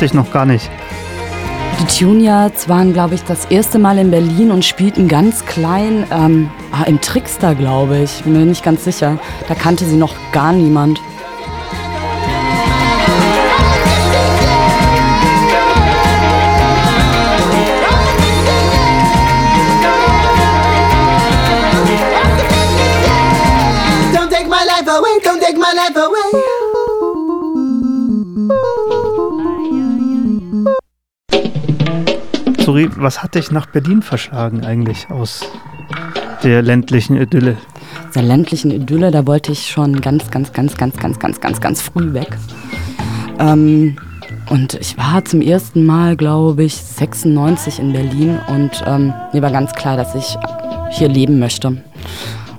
Kannte 0.02 0.06
ich 0.06 0.14
noch 0.14 0.32
gar 0.32 0.46
nicht. 0.46 0.68
Die 1.78 2.04
Tuneyards 2.04 2.68
waren, 2.68 2.92
glaube 2.92 3.14
ich, 3.14 3.22
das 3.22 3.44
erste 3.44 3.78
Mal 3.78 3.98
in 3.98 4.10
Berlin 4.10 4.50
und 4.50 4.64
spielten 4.64 5.06
ganz 5.06 5.46
klein 5.46 6.04
ähm, 6.10 6.50
ah, 6.72 6.82
im 6.84 7.00
Trickster, 7.00 7.54
glaube 7.54 7.98
ich. 7.98 8.24
Bin 8.24 8.32
mir 8.32 8.44
nicht 8.44 8.64
ganz 8.64 8.82
sicher. 8.82 9.20
Da 9.46 9.54
kannte 9.54 9.84
sie 9.84 9.96
noch 9.96 10.14
gar 10.32 10.52
niemand. 10.52 11.00
Was 33.02 33.22
hat 33.22 33.34
dich 33.34 33.50
nach 33.50 33.66
Berlin 33.66 34.02
verschlagen 34.02 34.64
eigentlich 34.64 35.10
aus 35.10 35.44
der 36.42 36.62
ländlichen 36.62 37.16
Idylle? 37.16 37.56
Der 38.14 38.22
ländlichen 38.22 38.70
Idylle, 38.70 39.10
da 39.10 39.26
wollte 39.26 39.52
ich 39.52 39.70
schon 39.70 40.00
ganz, 40.00 40.30
ganz, 40.30 40.52
ganz, 40.52 40.76
ganz, 40.76 40.98
ganz, 40.98 41.18
ganz, 41.18 41.40
ganz, 41.40 41.60
ganz 41.60 41.82
früh 41.82 42.12
weg. 42.12 42.36
Ähm, 43.38 43.96
und 44.50 44.74
ich 44.74 44.96
war 44.98 45.24
zum 45.24 45.40
ersten 45.40 45.84
Mal, 45.84 46.16
glaube 46.16 46.64
ich, 46.64 46.74
96 46.74 47.78
in 47.78 47.92
Berlin 47.92 48.38
und 48.48 48.82
ähm, 48.86 49.12
mir 49.32 49.42
war 49.42 49.50
ganz 49.50 49.72
klar, 49.72 49.96
dass 49.96 50.14
ich 50.14 50.36
hier 50.90 51.08
leben 51.08 51.38
möchte. 51.38 51.68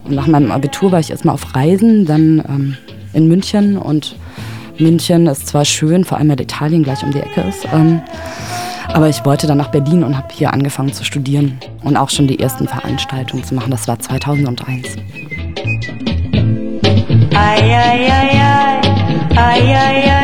Und 0.03 0.15
nach 0.15 0.27
meinem 0.27 0.51
Abitur 0.51 0.91
war 0.91 0.99
ich 0.99 1.11
erstmal 1.11 1.35
auf 1.35 1.55
Reisen, 1.55 2.05
dann 2.05 2.43
ähm, 2.47 2.77
in 3.13 3.27
München 3.27 3.77
und 3.77 4.15
München 4.79 5.27
ist 5.27 5.47
zwar 5.47 5.65
schön, 5.65 6.03
vor 6.03 6.17
allem 6.17 6.29
weil 6.29 6.41
Italien 6.41 6.83
gleich 6.83 7.03
um 7.03 7.11
die 7.11 7.19
Ecke 7.19 7.41
ist, 7.41 7.65
ähm, 7.71 8.01
aber 8.87 9.09
ich 9.09 9.23
wollte 9.25 9.47
dann 9.47 9.57
nach 9.57 9.69
Berlin 9.71 10.03
und 10.03 10.17
habe 10.17 10.27
hier 10.31 10.53
angefangen 10.53 10.93
zu 10.93 11.03
studieren 11.03 11.59
und 11.83 11.97
auch 11.97 12.09
schon 12.09 12.27
die 12.27 12.39
ersten 12.39 12.67
Veranstaltungen 12.67 13.43
zu 13.43 13.55
machen. 13.55 13.71
Das 13.71 13.87
war 13.87 13.99
2001. 13.99 14.97
Ay, 17.35 17.73
ay, 17.75 18.11
ay, 19.35 20.22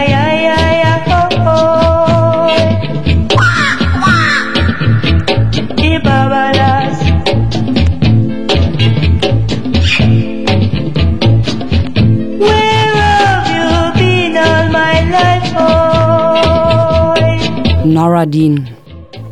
Nora 18.01 18.25
Dean. 18.25 18.69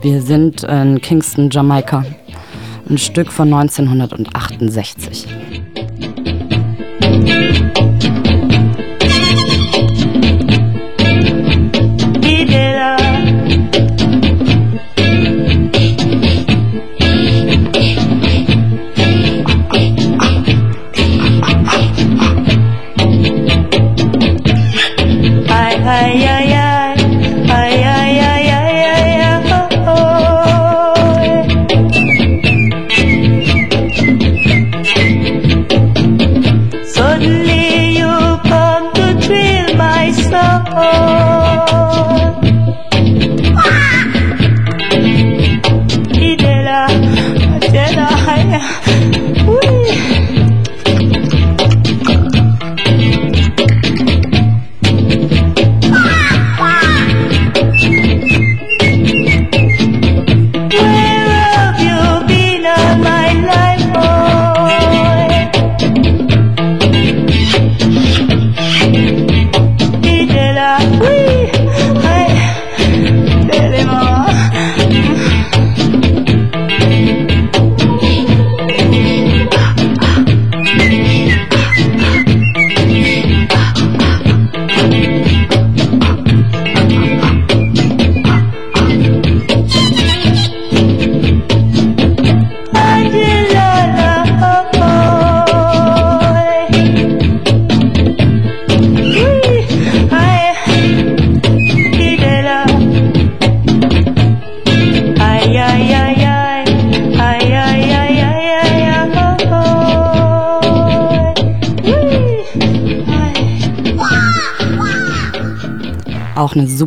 Wir 0.01 0.21
sind 0.21 0.63
in 0.63 0.99
Kingston, 0.99 1.49
Jamaika. 1.49 2.03
Ein 2.89 2.97
Stück 2.97 3.31
von 3.31 3.53
1968. 3.53 5.25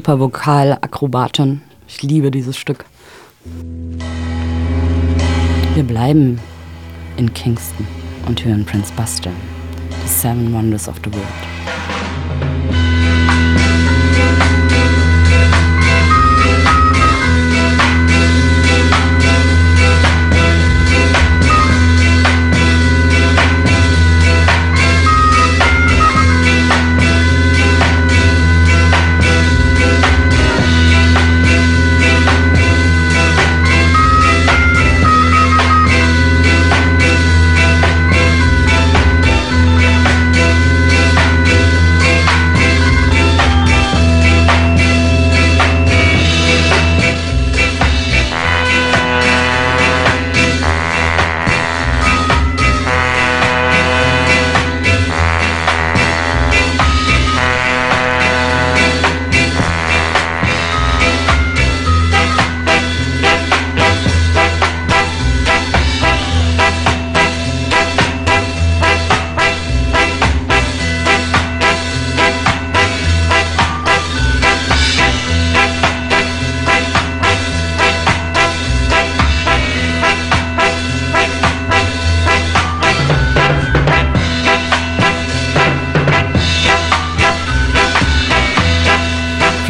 super 0.01 0.19
Vokalakrobatin. 0.19 1.61
Ich 1.87 2.01
liebe 2.01 2.31
dieses 2.31 2.57
Stück. 2.57 2.87
Wir 5.75 5.85
bleiben 5.85 6.41
in 7.19 7.35
Kingston 7.35 7.87
und 8.27 8.43
hören 8.43 8.65
Prince 8.65 8.91
Buster, 8.95 9.31
The 10.03 10.09
Seven 10.09 10.55
Wonders 10.55 10.89
of 10.89 10.97
the 11.05 11.13
World. 11.13 11.50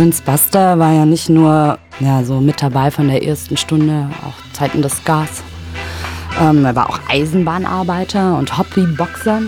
Prince 0.00 0.22
Buster 0.22 0.78
war 0.78 0.94
ja 0.94 1.04
nicht 1.04 1.28
nur 1.28 1.76
ja, 1.98 2.24
so 2.24 2.40
mit 2.40 2.62
dabei 2.62 2.90
von 2.90 3.08
der 3.08 3.22
ersten 3.22 3.58
Stunde, 3.58 4.08
auch 4.26 4.54
Zeiten 4.54 4.80
des 4.80 5.04
Gas. 5.04 5.42
Ähm, 6.40 6.64
er 6.64 6.74
war 6.74 6.88
auch 6.88 6.98
Eisenbahnarbeiter 7.06 8.38
und 8.38 8.56
Hobbyboxer. 8.56 9.42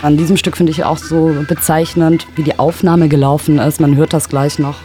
An 0.00 0.16
diesem 0.16 0.38
Stück 0.38 0.56
finde 0.56 0.72
ich 0.72 0.82
auch 0.82 0.96
so 0.96 1.36
bezeichnend, 1.46 2.26
wie 2.36 2.42
die 2.42 2.58
Aufnahme 2.58 3.10
gelaufen 3.10 3.58
ist. 3.58 3.82
Man 3.82 3.96
hört 3.96 4.14
das 4.14 4.30
gleich 4.30 4.58
noch. 4.58 4.76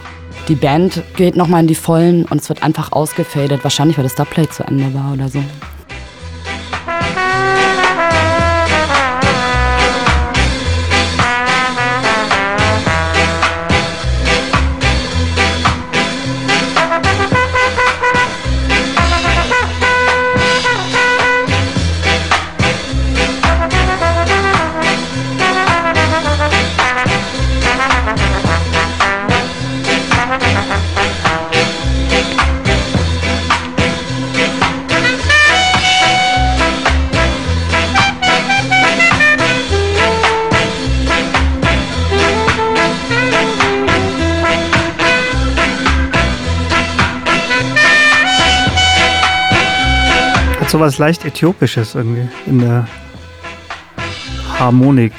Die 0.48 0.56
Band 0.56 1.02
geht 1.16 1.36
nochmal 1.36 1.62
in 1.62 1.68
die 1.68 1.74
Vollen 1.74 2.26
und 2.26 2.42
es 2.42 2.50
wird 2.50 2.62
einfach 2.62 2.92
ausgefadet. 2.92 3.64
Wahrscheinlich, 3.64 3.96
weil 3.96 4.04
das 4.04 4.16
Dubplate 4.16 4.50
zu 4.50 4.64
Ende 4.64 4.92
war 4.92 5.14
oder 5.14 5.30
so. 5.30 5.42
So 50.74 50.80
was 50.80 50.98
leicht 50.98 51.24
Äthiopisches 51.24 51.94
irgendwie 51.94 52.28
in 52.46 52.58
der 52.58 52.88
Harmonik. 54.58 55.12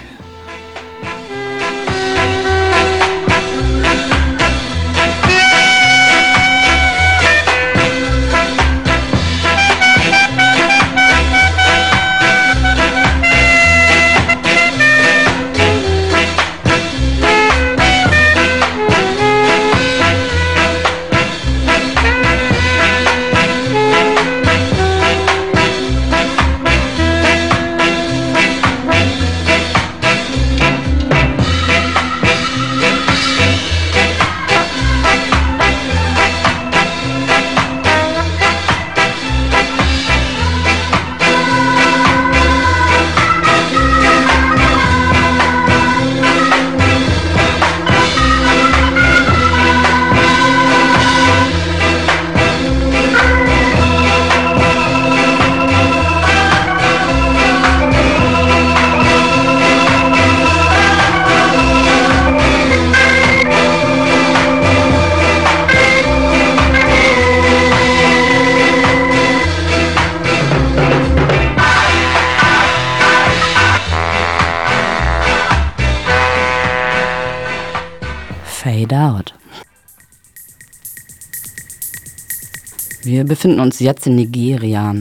Wir 83.16 83.24
befinden 83.24 83.62
uns 83.62 83.80
jetzt 83.80 84.08
in 84.08 84.18
Nigeria. 84.18 84.94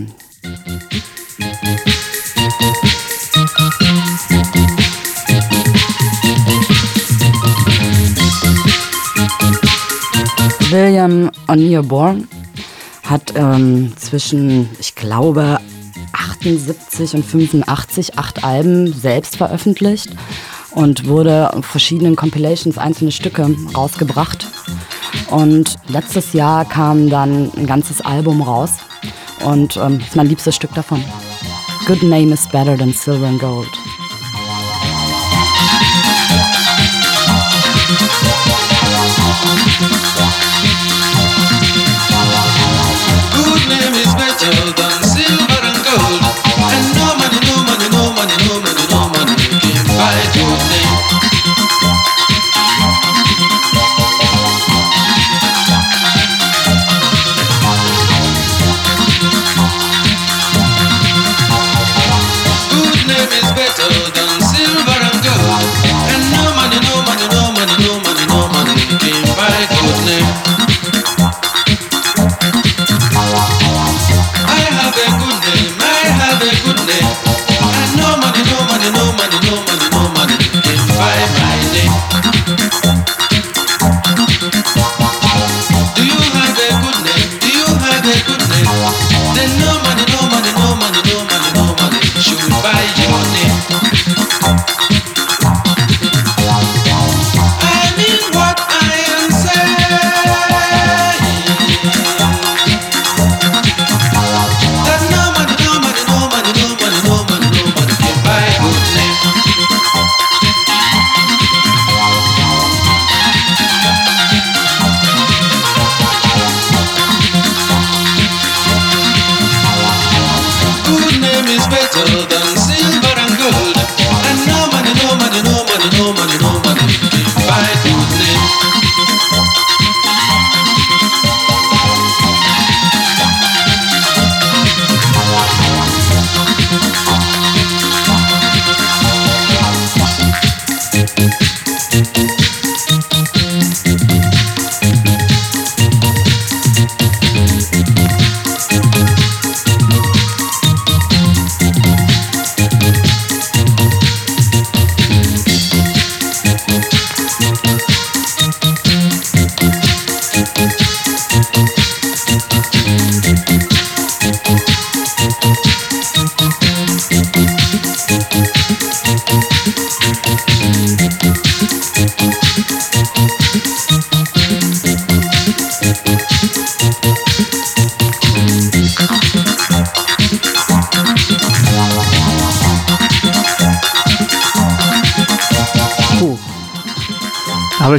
William 10.70 11.28
Onyeabor 11.48 12.14
hat 13.02 13.32
ähm, 13.34 13.92
zwischen, 13.96 14.68
ich 14.78 14.94
glaube, 14.94 15.58
78 16.12 17.14
und 17.14 17.24
85 17.24 18.16
acht 18.16 18.44
Alben 18.44 18.92
selbst 18.92 19.34
veröffentlicht 19.34 20.10
und 20.70 21.08
wurde 21.08 21.52
auf 21.52 21.66
verschiedenen 21.66 22.14
Compilations 22.14 22.78
einzelne 22.78 23.10
Stücke 23.10 23.56
rausgebracht. 23.74 24.46
Und 25.34 25.74
letztes 25.88 26.32
Jahr 26.32 26.64
kam 26.64 27.10
dann 27.10 27.50
ein 27.56 27.66
ganzes 27.66 28.00
Album 28.00 28.40
raus 28.40 28.74
und 29.44 29.76
ähm, 29.76 29.98
ist 29.98 30.14
mein 30.14 30.28
liebstes 30.28 30.54
Stück 30.54 30.72
davon. 30.74 31.02
Good 31.86 32.04
name 32.04 32.32
is 32.32 32.46
better 32.46 32.78
than 32.78 32.92
silver 32.92 33.26
and 33.26 33.40
gold. 33.40 33.66
Good 39.80 40.43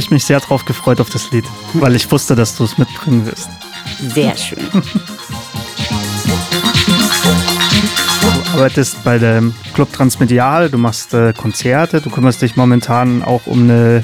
ich 0.06 0.10
mich 0.12 0.24
sehr 0.24 0.38
drauf 0.40 0.64
gefreut 0.64 1.00
auf 1.00 1.10
das 1.10 1.30
Lied, 1.32 1.44
weil 1.74 1.94
ich 1.96 2.10
wusste, 2.10 2.34
dass 2.36 2.56
du 2.56 2.64
es 2.64 2.78
mitbringen 2.78 3.26
wirst. 3.26 3.48
Sehr 4.14 4.36
schön. 4.36 4.58
Du 8.54 8.60
arbeitest 8.62 9.02
bei 9.04 9.18
dem 9.18 9.54
Club 9.74 9.92
Transmedial, 9.92 10.70
du 10.70 10.78
machst 10.78 11.12
äh, 11.12 11.32
Konzerte, 11.34 12.00
du 12.00 12.08
kümmerst 12.10 12.40
dich 12.42 12.56
momentan 12.56 13.22
auch 13.22 13.46
um 13.46 13.64
eine 13.64 14.02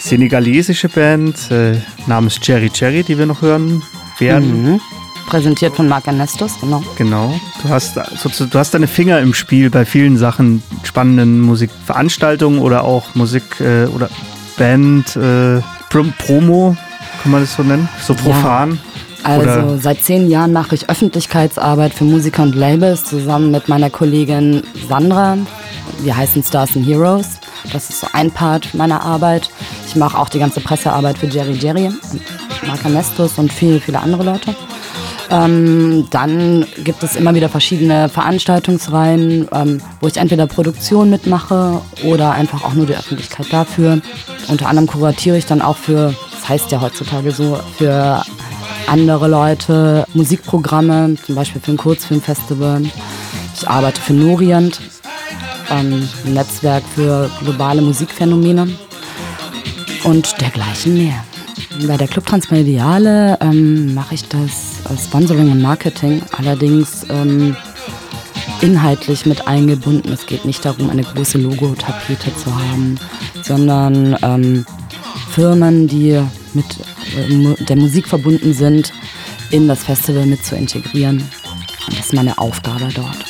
senegalesische 0.00 0.88
Band 0.88 1.50
äh, 1.50 1.76
namens 2.06 2.40
Cherry 2.40 2.70
Cherry, 2.70 3.04
die 3.04 3.18
wir 3.18 3.26
noch 3.26 3.40
hören 3.42 3.82
werden. 4.18 4.80
Präsentiert 5.26 5.76
von 5.76 5.88
Marc 5.88 6.08
Ernestus, 6.08 6.58
genau. 6.60 6.82
Genau. 6.96 7.38
Du 7.62 7.68
hast, 7.68 7.96
sozu- 8.16 8.46
du 8.46 8.58
hast 8.58 8.74
deine 8.74 8.88
Finger 8.88 9.20
im 9.20 9.32
Spiel 9.34 9.70
bei 9.70 9.84
vielen 9.84 10.16
Sachen, 10.18 10.62
spannenden 10.82 11.40
Musikveranstaltungen 11.40 12.58
oder 12.58 12.82
auch 12.84 13.14
Musik 13.14 13.60
äh, 13.60 13.84
oder 13.86 14.10
Band, 14.56 15.16
äh, 15.16 15.60
Prom 15.90 16.12
Promo, 16.18 16.76
kann 17.22 17.32
man 17.32 17.42
das 17.42 17.54
so 17.54 17.62
nennen? 17.62 17.88
So 18.04 18.14
profan? 18.14 18.78
Also 19.24 19.48
Oder- 19.48 19.78
seit 19.78 20.02
zehn 20.02 20.28
Jahren 20.28 20.52
mache 20.52 20.74
ich 20.74 20.88
Öffentlichkeitsarbeit 20.88 21.94
für 21.94 22.04
Musiker 22.04 22.42
und 22.42 22.54
Labels 22.54 23.04
zusammen 23.04 23.50
mit 23.52 23.68
meiner 23.68 23.88
Kollegin 23.90 24.62
Sandra. 24.88 25.36
Wir 26.00 26.16
heißen 26.16 26.42
Stars 26.42 26.76
and 26.76 26.86
Heroes. 26.86 27.26
Das 27.72 27.88
ist 27.90 28.00
so 28.00 28.08
ein 28.12 28.30
Part 28.32 28.74
meiner 28.74 29.02
Arbeit. 29.02 29.48
Ich 29.86 29.94
mache 29.94 30.18
auch 30.18 30.28
die 30.28 30.40
ganze 30.40 30.60
Pressearbeit 30.60 31.18
für 31.18 31.26
Jerry 31.26 31.52
Jerry, 31.52 31.90
Marc 32.66 32.84
Ernestus 32.84 33.38
und 33.38 33.52
viele, 33.52 33.78
viele 33.80 34.00
andere 34.00 34.24
Leute. 34.24 34.54
Ähm, 35.32 36.08
dann 36.10 36.66
gibt 36.84 37.02
es 37.02 37.16
immer 37.16 37.34
wieder 37.34 37.48
verschiedene 37.48 38.10
Veranstaltungsreihen, 38.10 39.48
ähm, 39.50 39.80
wo 40.00 40.06
ich 40.06 40.18
entweder 40.18 40.46
Produktion 40.46 41.08
mitmache 41.08 41.80
oder 42.04 42.32
einfach 42.32 42.62
auch 42.64 42.74
nur 42.74 42.84
die 42.84 42.94
Öffentlichkeit 42.94 43.46
dafür. 43.50 44.02
Unter 44.48 44.68
anderem 44.68 44.86
kuratiere 44.86 45.38
ich 45.38 45.46
dann 45.46 45.62
auch 45.62 45.78
für, 45.78 46.14
das 46.32 46.48
heißt 46.50 46.70
ja 46.70 46.82
heutzutage 46.82 47.30
so, 47.30 47.58
für 47.78 48.22
andere 48.86 49.26
Leute 49.26 50.06
Musikprogramme, 50.12 51.14
zum 51.24 51.34
Beispiel 51.34 51.62
für 51.62 51.70
ein 51.70 51.78
Kurzfilmfestival. 51.78 52.82
Ich 53.54 53.66
arbeite 53.66 54.02
für 54.02 54.12
Norient, 54.12 54.80
ähm, 55.70 56.06
ein 56.26 56.34
Netzwerk 56.34 56.84
für 56.94 57.30
globale 57.40 57.80
Musikphänomene 57.80 58.68
und 60.04 60.38
dergleichen 60.42 60.98
mehr. 60.98 61.24
Bei 61.86 61.96
der 61.96 62.08
Club 62.08 62.26
Transmediale 62.26 63.38
ähm, 63.40 63.94
mache 63.94 64.14
ich 64.14 64.28
das 64.28 64.71
Sponsoring 64.96 65.50
und 65.50 65.62
Marketing, 65.62 66.22
allerdings 66.36 67.06
ähm, 67.08 67.56
inhaltlich 68.60 69.26
mit 69.26 69.46
eingebunden. 69.46 70.12
Es 70.12 70.26
geht 70.26 70.44
nicht 70.44 70.64
darum, 70.64 70.90
eine 70.90 71.02
große 71.02 71.38
Logotapete 71.38 72.34
zu 72.36 72.54
haben, 72.54 72.98
sondern 73.42 74.16
ähm, 74.22 74.66
Firmen, 75.30 75.88
die 75.88 76.20
mit 76.54 76.66
äh, 77.16 77.64
der 77.64 77.76
Musik 77.76 78.06
verbunden 78.06 78.52
sind, 78.52 78.92
in 79.50 79.68
das 79.68 79.84
Festival 79.84 80.26
mit 80.26 80.44
zu 80.44 80.56
integrieren. 80.56 81.22
Und 81.86 81.98
das 81.98 82.06
ist 82.06 82.12
meine 82.12 82.38
Aufgabe 82.38 82.88
dort. 82.94 83.24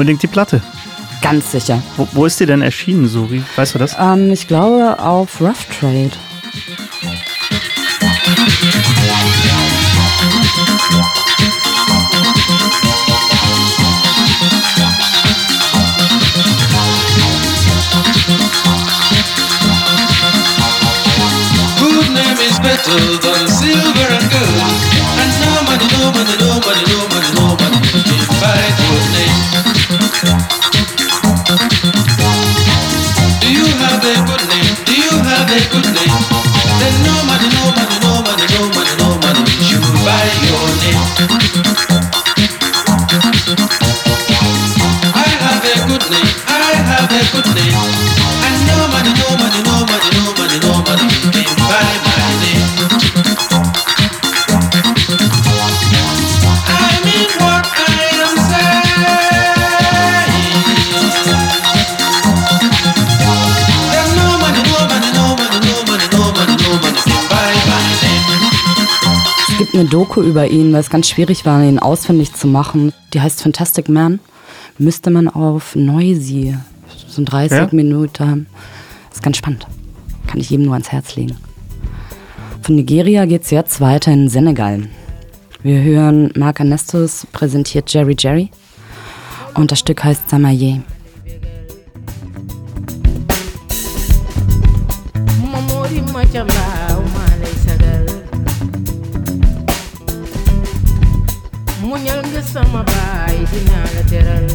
Unbedingt 0.00 0.22
die 0.22 0.28
Platte. 0.28 0.62
Ganz 1.20 1.52
sicher. 1.52 1.82
Wo, 1.98 2.08
wo 2.12 2.24
ist 2.24 2.40
die 2.40 2.46
denn 2.46 2.62
erschienen, 2.62 3.06
Suri? 3.06 3.42
Weißt 3.56 3.74
du 3.74 3.78
das? 3.78 3.94
Ähm, 4.00 4.32
ich 4.32 4.48
glaube 4.48 4.98
auf 4.98 5.38
Rough 5.42 5.66
Trade. 5.78 6.12
Good 21.78 22.08
name 22.08 22.40
is 22.40 22.58
better 22.60 22.96
than 23.20 23.48
silver 23.48 24.08
and 24.16 24.30
gold. 24.32 24.80
And 25.20 25.32
no 25.44 25.50
money, 25.68 25.86
no 25.92 26.10
money, 26.10 26.36
no 26.40 26.48
money, 26.48 26.48
no 26.48 26.49
name. 41.28 41.69
Eine 69.80 69.88
Doku 69.88 70.20
über 70.20 70.46
ihn, 70.46 70.72
weil 70.72 70.80
es 70.80 70.90
ganz 70.90 71.08
schwierig 71.08 71.46
war, 71.46 71.62
ihn 71.62 71.78
ausfindig 71.78 72.34
zu 72.34 72.46
machen. 72.46 72.92
Die 73.14 73.20
heißt 73.20 73.42
Fantastic 73.42 73.88
Man. 73.88 74.20
Müsste 74.76 75.10
man 75.10 75.26
auf 75.26 75.74
Noisy, 75.74 76.54
so 77.08 77.22
ein 77.22 77.24
30 77.24 77.58
Ja? 77.58 77.68
Minuten. 77.72 78.46
Ist 79.10 79.22
ganz 79.22 79.38
spannend. 79.38 79.66
Kann 80.26 80.38
ich 80.38 80.50
jedem 80.50 80.66
nur 80.66 80.74
ans 80.74 80.92
Herz 80.92 81.16
legen. 81.16 81.36
Von 82.62 82.76
Nigeria 82.76 83.24
geht 83.24 83.44
es 83.44 83.50
jetzt 83.50 83.80
weiter 83.80 84.12
in 84.12 84.28
Senegal. 84.28 84.82
Wir 85.62 85.80
hören 85.82 86.30
Marc 86.36 86.60
Ernestus 86.60 87.26
präsentiert 87.32 87.90
Jerry 87.92 88.16
Jerry. 88.18 88.50
Und 89.54 89.72
das 89.72 89.80
Stück 89.80 90.04
heißt 90.04 90.28
Samaye. 90.28 90.82
Sama 102.52 102.82
baay 102.90 103.38
dinaa 103.50 103.86
la 103.94 104.02
teral 104.10 104.46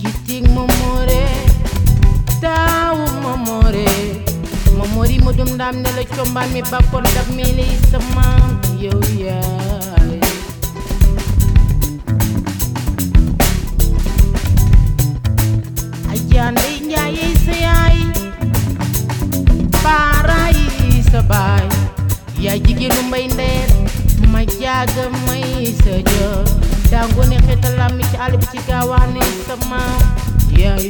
gittig 0.00 0.44
momore 0.56 1.22
taawu 2.44 3.06
momore 3.24 3.88
momori 4.78 5.16
mo 5.24 5.30
dum 5.38 5.50
ndam 5.56 5.74
ne 5.82 5.90
la 5.98 6.04
combaan 6.16 6.48
mi 6.54 6.62
bakkoon 6.70 7.06
dab 7.16 7.28
sama 7.90 8.26
yow 8.84 9.00
yaay 9.24 10.14
yaay 22.44 22.60
jigéenu 22.66 23.02
mbay 23.08 23.26
ndeer 23.34 23.68
ma 24.32 24.40
may 25.26 25.74
sa 25.82 25.94
jër 26.10 26.44
dango 26.90 27.22
ne 27.30 27.36
xetalam 27.46 27.92
mi 27.96 28.04
ci 28.10 28.16
ci 28.50 28.58
yaay 30.60 30.86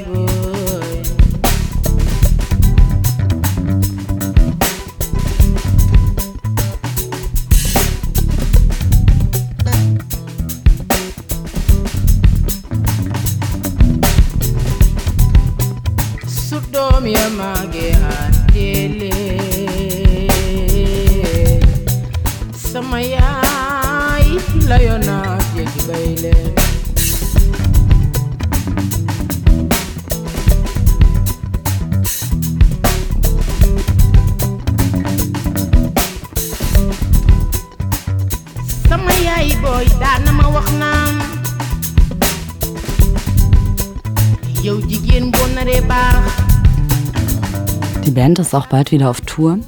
Die 48.05 48.11
Band 48.11 48.38
ist 48.38 48.55
auch 48.55 48.66
bald 48.66 48.92
wieder 48.92 49.11
auf 49.11 49.20
Tour. 49.20 49.59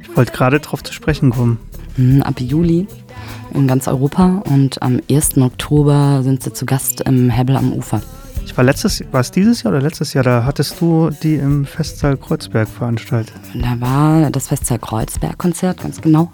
Ich 0.00 0.16
wollte 0.16 0.32
gerade 0.32 0.60
drauf 0.60 0.82
zu 0.82 0.92
sprechen 0.92 1.30
kommen. 1.30 1.58
Hm, 1.96 2.22
Ab 2.22 2.40
Juli 2.40 2.86
in 3.54 3.66
ganz 3.68 3.86
Europa 3.88 4.42
und 4.46 4.82
am 4.82 5.00
1. 5.10 5.38
Oktober 5.38 6.22
sind 6.22 6.42
sie 6.42 6.52
zu 6.52 6.66
Gast 6.66 7.02
im 7.02 7.30
Hebel 7.30 7.56
am 7.56 7.72
Ufer. 7.72 8.02
Ich 8.44 8.56
war 8.56 8.64
letztes, 8.64 9.02
war 9.12 9.20
es 9.20 9.30
dieses 9.30 9.62
Jahr 9.62 9.72
oder 9.72 9.82
letztes 9.82 10.12
Jahr, 10.14 10.24
da 10.24 10.44
hattest 10.44 10.80
du 10.80 11.10
die 11.22 11.34
im 11.34 11.64
Festsaal 11.64 12.16
Kreuzberg 12.16 12.68
veranstaltet. 12.68 13.34
Da 13.54 13.80
war 13.80 14.30
das 14.30 14.48
Festsaal 14.48 14.78
Kreuzberg-Konzert, 14.78 15.80
ganz 15.80 16.00
genau. 16.00 16.30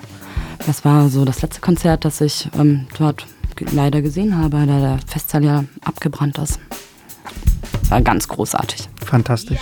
Das 0.67 0.85
war 0.85 1.09
so 1.09 1.25
das 1.25 1.43
letzte 1.43 1.61
Konzert, 1.61 2.05
das 2.05 2.21
ich 2.21 2.49
ähm, 2.59 2.87
dort 2.99 3.27
leider 3.73 4.03
gesehen 4.03 4.37
habe, 4.37 4.67
da 4.67 4.79
der 4.81 4.99
Festsaal 5.07 5.45
ja 5.45 5.65
abgebrannt 5.85 6.39
ist. 6.39 6.59
War 7.93 8.01
ganz 8.01 8.27
großartig. 8.27 8.89
Fantastisch. 9.05 9.61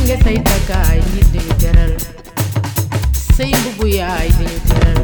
nga 0.00 0.16
say 0.24 0.38
takkaay 0.42 0.98
nit 1.14 1.28
dañu 1.32 1.54
teral 1.62 1.92
say 3.36 3.52
mbubu 3.60 3.86
yaay 3.86 4.28
dañu 4.38 4.58
teral 4.68 4.99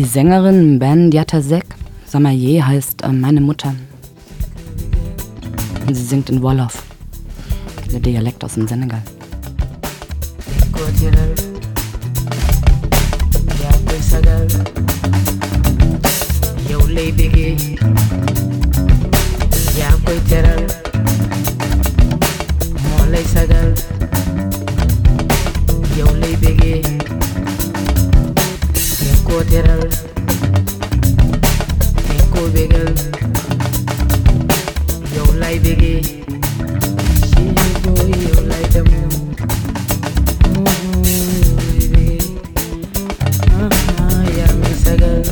Die 0.00 0.06
Sängerin 0.06 0.78
Ben 0.78 1.10
Diatasek 1.10 1.66
Samaye 2.06 2.62
heißt 2.62 3.02
äh, 3.02 3.12
Meine 3.12 3.42
Mutter. 3.42 3.74
Und 5.86 5.94
sie 5.94 6.02
singt 6.02 6.30
in 6.30 6.40
Wolof, 6.40 6.82
der 7.92 8.00
Dialekt 8.00 8.42
aus 8.42 8.54
dem 8.54 8.66
Senegal. 8.66 9.02
sagal 23.34 23.89
Equatorial, 29.40 29.80
Enko 32.12 32.42
Begel, 32.52 32.92
Yow 35.14 35.28
Lai 35.40 35.56
Bege, 35.58 35.94
Shiji 37.24 37.70
Boy 37.80 38.12
Yow 38.20 38.40
Lai 38.50 38.64
Damu, 38.74 39.00
Yow 41.24 41.52
Lai 41.56 41.72
Bege, 41.88 42.20
Aha 43.56 44.08
Yami 44.36 44.72
Sagal, 44.84 45.24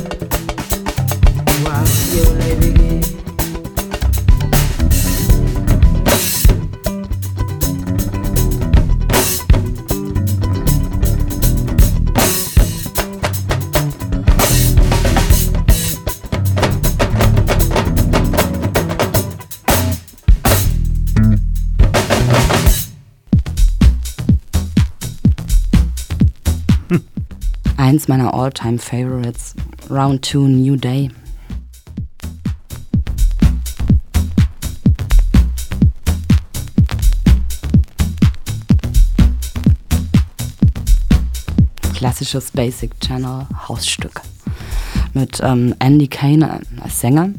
Wow 1.63 1.85
Yow 2.15 2.29
Lai 2.39 2.53
Bege. 2.55 3.18
Eins 27.89 28.07
meiner 28.07 28.35
all-time 28.35 28.77
Favorites, 28.77 29.55
Round 29.89 30.23
2 30.23 30.47
New 30.47 30.75
Day. 30.75 31.09
Klassisches 41.95 42.51
Basic 42.51 42.91
Channel 43.01 43.47
Hausstück 43.67 44.21
mit 45.15 45.39
ähm, 45.41 45.73
Andy 45.79 46.07
Kane 46.07 46.61
als 46.83 46.99
Sänger. 46.99 47.31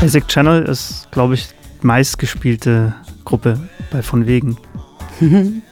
Basic 0.00 0.28
Channel 0.28 0.62
ist, 0.62 1.10
glaube 1.10 1.34
ich, 1.34 1.48
meistgespielte 1.82 2.94
Gruppe 3.24 3.58
bei 3.90 4.00
Von 4.00 4.26
Wegen. 4.26 4.56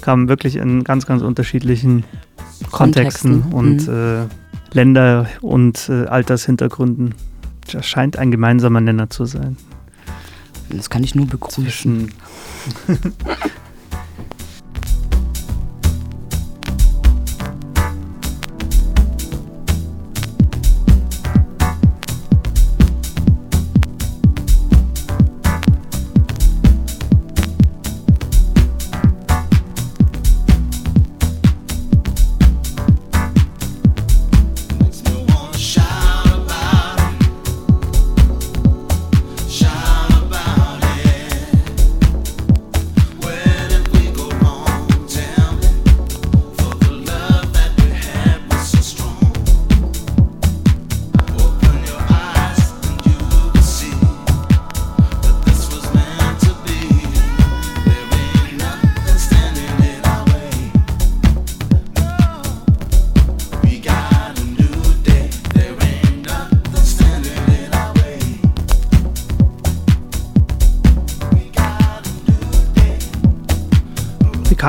Kam 0.00 0.28
wirklich 0.28 0.56
in 0.56 0.84
ganz, 0.84 1.04
ganz 1.04 1.22
unterschiedlichen 1.22 2.04
Kontexten, 2.70 3.42
Kontexten, 3.42 3.52
und 3.52 3.88
mhm. 3.88 4.28
äh, 4.72 4.74
Länder- 4.74 5.26
und 5.42 5.88
äh, 5.90 6.06
Altershintergründen. 6.06 7.14
Das 7.70 7.86
scheint 7.86 8.16
ein 8.16 8.30
gemeinsamer 8.30 8.80
Nenner 8.80 9.10
zu 9.10 9.26
sein. 9.26 9.58
Das 10.70 10.88
kann 10.88 11.04
ich 11.04 11.14
nur 11.14 11.26
begrüßen. 11.26 12.10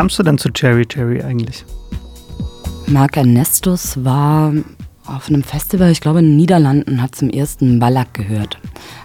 kamst 0.04 0.20
du 0.20 0.24
denn 0.24 0.38
zu 0.38 0.52
Cherry 0.52 0.86
Cherry 0.86 1.22
eigentlich? 1.22 1.64
Marc 2.88 3.16
Ernestus 3.16 4.04
war 4.04 4.52
auf 5.06 5.30
einem 5.30 5.44
Festival, 5.44 5.92
ich 5.92 6.02
glaube 6.02 6.20
in 6.20 6.26
den 6.26 6.36
Niederlanden, 6.36 7.02
hat 7.02 7.16
zum 7.16 7.30
ersten 7.30 7.80
Ballack 7.80 8.14
gehört. 8.14 8.58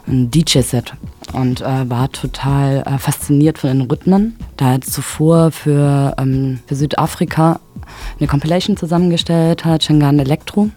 Ein 0.09 0.29
DJ-Set. 0.29 0.95
und 1.35 1.61
äh, 1.61 1.89
war 1.89 2.11
total 2.11 2.83
äh, 2.85 2.99
fasziniert 2.99 3.59
von 3.59 3.71
den 3.71 3.83
Rhythmen. 3.83 4.35
Da 4.57 4.73
er 4.73 4.81
zuvor 4.81 5.53
für, 5.53 6.17
ähm, 6.19 6.59
für 6.67 6.75
Südafrika 6.75 7.61
eine 8.19 8.27
Compilation 8.27 8.77
zusammengestellt 8.77 9.65
hat, 9.65 9.85
Shangan 9.85 10.19
Electro. 10.19 10.69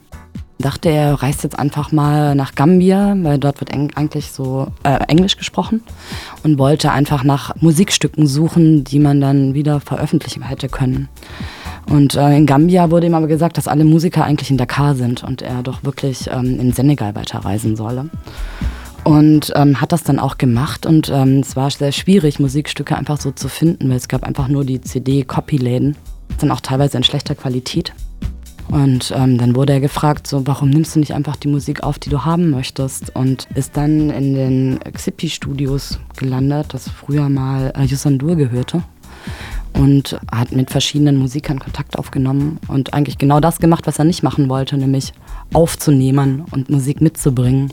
Dachte 0.61 0.89
er, 0.89 1.21
reist 1.21 1.43
jetzt 1.43 1.57
einfach 1.57 1.91
mal 1.91 2.35
nach 2.35 2.55
Gambia, 2.55 3.15
weil 3.17 3.37
dort 3.37 3.59
wird 3.59 3.71
eng 3.71 3.91
eigentlich 3.95 4.31
so 4.31 4.67
äh, 4.83 4.99
Englisch 5.07 5.37
gesprochen 5.37 5.81
und 6.43 6.57
wollte 6.57 6.91
einfach 6.91 7.23
nach 7.23 7.55
Musikstücken 7.61 8.27
suchen, 8.27 8.83
die 8.83 8.99
man 8.99 9.21
dann 9.21 9.53
wieder 9.53 9.79
veröffentlichen 9.79 10.43
hätte 10.43 10.69
können. 10.69 11.09
Und 11.89 12.15
äh, 12.15 12.35
in 12.37 12.45
Gambia 12.45 12.91
wurde 12.91 13.07
ihm 13.07 13.15
aber 13.15 13.27
gesagt, 13.27 13.57
dass 13.57 13.67
alle 13.67 13.83
Musiker 13.83 14.23
eigentlich 14.23 14.51
in 14.51 14.57
Dakar 14.57 14.95
sind 14.95 15.23
und 15.23 15.41
er 15.41 15.63
doch 15.63 15.83
wirklich 15.83 16.29
ähm, 16.31 16.59
in 16.59 16.71
Senegal 16.73 17.15
weiterreisen 17.15 17.75
solle. 17.75 18.09
Und 19.03 19.51
ähm, 19.55 19.81
hat 19.81 19.91
das 19.91 20.03
dann 20.03 20.19
auch 20.19 20.37
gemacht 20.37 20.85
und 20.85 21.09
ähm, 21.09 21.39
es 21.39 21.55
war 21.55 21.71
sehr 21.71 21.91
schwierig, 21.91 22.39
Musikstücke 22.39 22.95
einfach 22.95 23.19
so 23.19 23.31
zu 23.31 23.49
finden, 23.49 23.89
weil 23.89 23.97
es 23.97 24.07
gab 24.07 24.23
einfach 24.23 24.47
nur 24.47 24.63
die 24.63 24.79
CD-Copy-Läden, 24.79 25.95
dann 26.39 26.51
auch 26.51 26.61
teilweise 26.61 26.97
in 26.97 27.03
schlechter 27.03 27.33
Qualität. 27.33 27.93
Und 28.71 29.13
ähm, 29.13 29.37
dann 29.37 29.53
wurde 29.55 29.73
er 29.73 29.81
gefragt, 29.81 30.27
so, 30.27 30.47
warum 30.47 30.69
nimmst 30.69 30.95
du 30.95 30.99
nicht 30.99 31.13
einfach 31.13 31.35
die 31.35 31.49
Musik 31.49 31.83
auf, 31.83 31.99
die 31.99 32.09
du 32.09 32.23
haben 32.23 32.49
möchtest? 32.49 33.13
Und 33.13 33.47
ist 33.53 33.75
dann 33.75 34.09
in 34.09 34.33
den 34.33 34.79
Xipi-Studios 34.79 35.99
gelandet, 36.15 36.67
das 36.69 36.89
früher 36.89 37.27
mal 37.27 37.73
äh, 37.75 37.83
Yusandur 37.83 38.37
gehörte. 38.37 38.81
Und 39.73 40.19
hat 40.31 40.53
mit 40.53 40.71
verschiedenen 40.71 41.17
Musikern 41.17 41.59
Kontakt 41.59 41.97
aufgenommen 41.97 42.59
und 42.67 42.93
eigentlich 42.93 43.17
genau 43.17 43.39
das 43.39 43.59
gemacht, 43.59 43.87
was 43.87 43.99
er 43.99 44.05
nicht 44.05 44.21
machen 44.21 44.49
wollte, 44.49 44.77
nämlich 44.77 45.13
aufzunehmen 45.53 46.43
und 46.51 46.69
Musik 46.69 46.99
mitzubringen. 47.01 47.71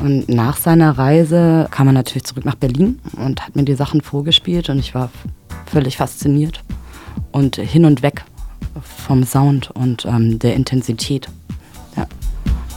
Und 0.00 0.28
nach 0.28 0.56
seiner 0.56 0.96
Reise 0.96 1.68
kam 1.70 1.88
er 1.88 1.92
natürlich 1.92 2.24
zurück 2.24 2.46
nach 2.46 2.54
Berlin 2.54 2.98
und 3.16 3.44
hat 3.44 3.56
mir 3.56 3.64
die 3.64 3.74
Sachen 3.74 4.00
vorgespielt 4.00 4.70
und 4.70 4.78
ich 4.78 4.94
war 4.94 5.10
völlig 5.66 5.98
fasziniert 5.98 6.62
und 7.30 7.56
hin 7.56 7.84
und 7.84 8.02
weg 8.02 8.24
vom 8.82 9.24
Sound 9.24 9.70
und 9.72 10.04
ähm, 10.04 10.38
der 10.38 10.54
Intensität 10.54 11.28
ja, 11.96 12.06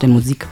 der 0.00 0.08
Musik. 0.08 0.46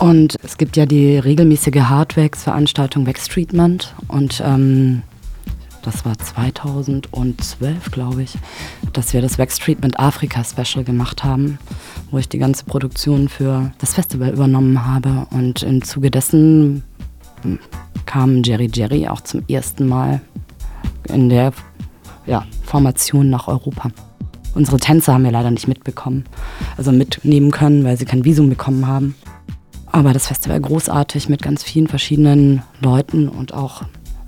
Und 0.00 0.36
es 0.42 0.56
gibt 0.56 0.76
ja 0.76 0.86
die 0.86 1.18
regelmäßige 1.18 1.82
Hardwax-Veranstaltung 1.82 3.06
Wax 3.06 3.28
Treatment 3.28 3.94
und 4.08 4.42
ähm, 4.44 5.02
das 5.82 6.04
war 6.04 6.18
2012, 6.18 7.90
glaube 7.90 8.22
ich, 8.22 8.34
dass 8.92 9.12
wir 9.14 9.22
das 9.22 9.38
Wax 9.38 9.58
Treatment 9.58 9.98
Afrika 9.98 10.44
Special 10.44 10.84
gemacht 10.84 11.24
haben, 11.24 11.58
wo 12.10 12.18
ich 12.18 12.28
die 12.28 12.38
ganze 12.38 12.64
Produktion 12.64 13.28
für 13.28 13.72
das 13.78 13.94
Festival 13.94 14.30
übernommen 14.30 14.86
habe. 14.86 15.26
Und 15.30 15.62
im 15.62 15.82
Zuge 15.82 16.10
dessen 16.10 16.82
hm, 17.42 17.58
kam 18.04 18.42
Jerry 18.42 18.70
Jerry 18.72 19.08
auch 19.08 19.22
zum 19.22 19.42
ersten 19.48 19.86
Mal 19.86 20.20
in 21.08 21.28
der 21.28 21.52
ja, 22.30 22.46
Formation 22.62 23.28
nach 23.28 23.48
Europa. 23.48 23.90
Unsere 24.54 24.78
Tänzer 24.78 25.14
haben 25.14 25.24
wir 25.24 25.32
leider 25.32 25.50
nicht 25.50 25.68
mitbekommen, 25.68 26.24
also 26.76 26.92
mitnehmen 26.92 27.50
können, 27.50 27.84
weil 27.84 27.96
sie 27.96 28.04
kein 28.04 28.24
Visum 28.24 28.48
bekommen 28.48 28.86
haben. 28.86 29.16
Aber 29.86 30.12
das 30.12 30.28
Festival 30.28 30.60
großartig 30.60 31.28
mit 31.28 31.42
ganz 31.42 31.64
vielen 31.64 31.88
verschiedenen 31.88 32.62
Leuten 32.80 33.28
und 33.28 33.52
auch 33.52 33.82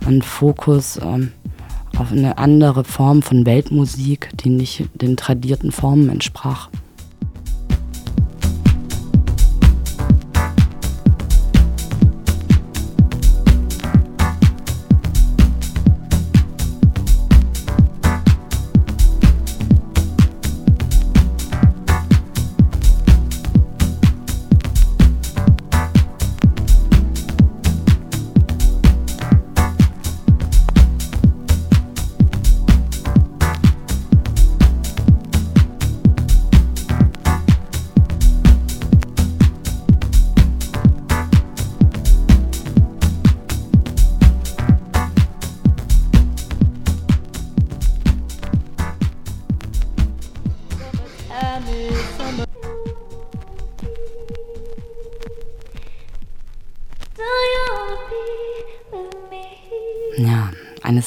ein 0.05 0.21
Fokus 0.21 0.99
ähm, 1.01 1.31
auf 1.97 2.11
eine 2.11 2.39
andere 2.39 2.83
Form 2.83 3.23
von 3.23 3.47
Weltmusik, 3.47 4.31
die 4.43 4.49
nicht 4.49 4.89
den 4.95 5.17
tradierten 5.17 5.71
Formen 5.71 6.09
entsprach. 6.09 6.69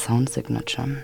Sound 0.05 0.29
Signature. 0.29 1.03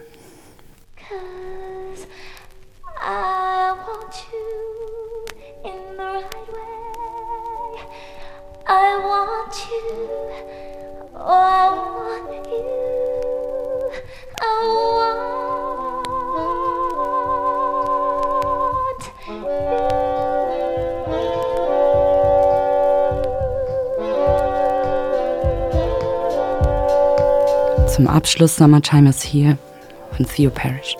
Abschluss 28.11 28.57
Summertime 28.57 29.07
is 29.07 29.21
Here 29.21 29.57
von 30.11 30.25
Theo 30.25 30.49
Parrish. 30.49 30.97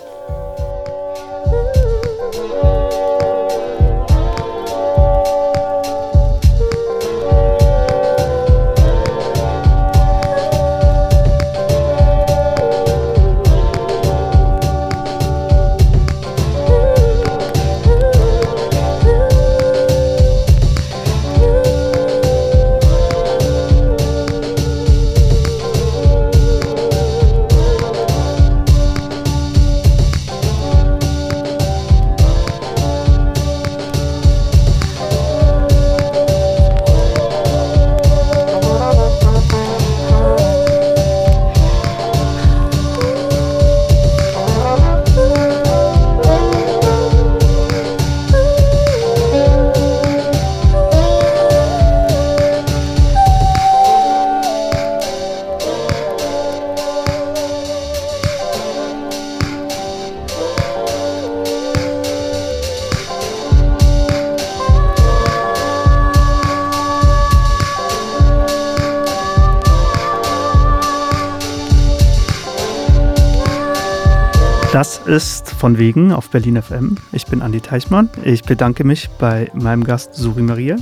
Von 75.61 75.77
wegen 75.77 76.11
auf 76.11 76.31
Berlin 76.31 76.59
FM. 76.59 76.95
Ich 77.11 77.27
bin 77.27 77.43
Andi 77.43 77.61
Teichmann. 77.61 78.09
Ich 78.23 78.41
bedanke 78.41 78.83
mich 78.83 79.11
bei 79.19 79.51
meinem 79.53 79.83
Gast 79.83 80.15
Suri 80.15 80.41
Maria 80.41 80.75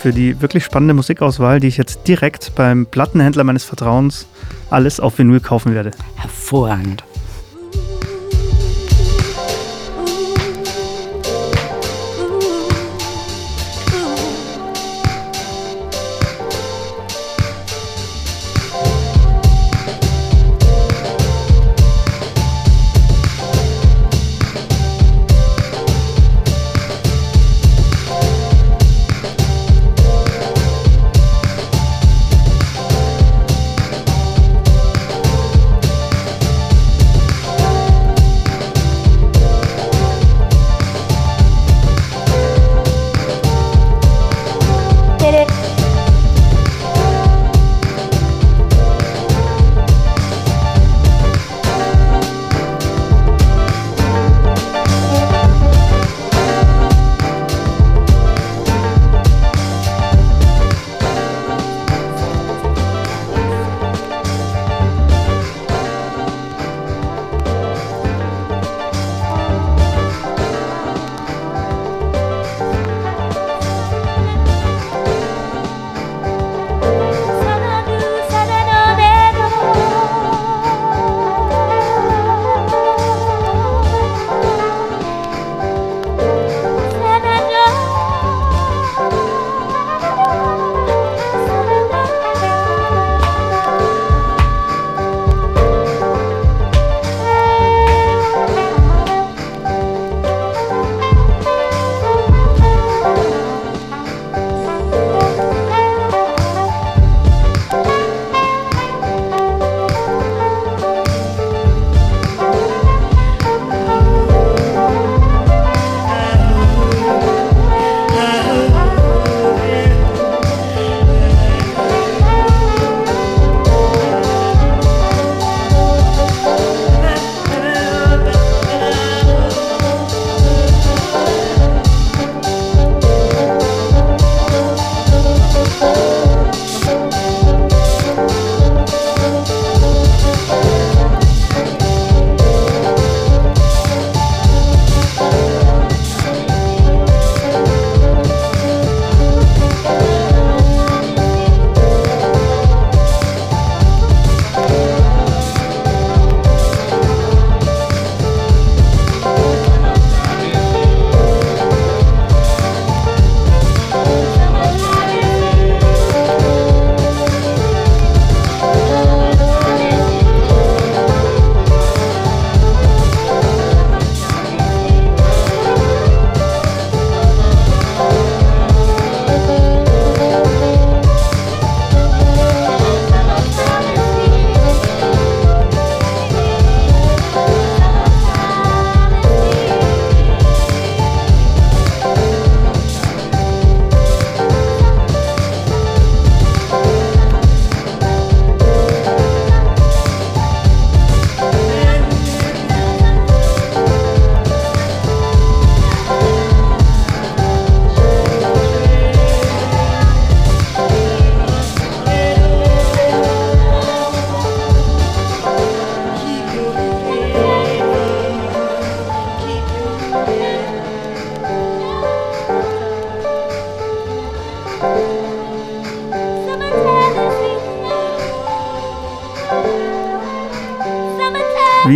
für 0.00 0.12
die 0.12 0.42
wirklich 0.42 0.64
spannende 0.64 0.94
Musikauswahl, 0.94 1.60
die 1.60 1.68
ich 1.68 1.76
jetzt 1.76 2.08
direkt 2.08 2.56
beim 2.56 2.86
Plattenhändler 2.86 3.44
meines 3.44 3.62
Vertrauens 3.62 4.26
alles 4.70 4.98
auf 4.98 5.20
Vinyl 5.20 5.38
kaufen 5.38 5.74
werde. 5.74 5.92
Hervorragend. 6.16 7.04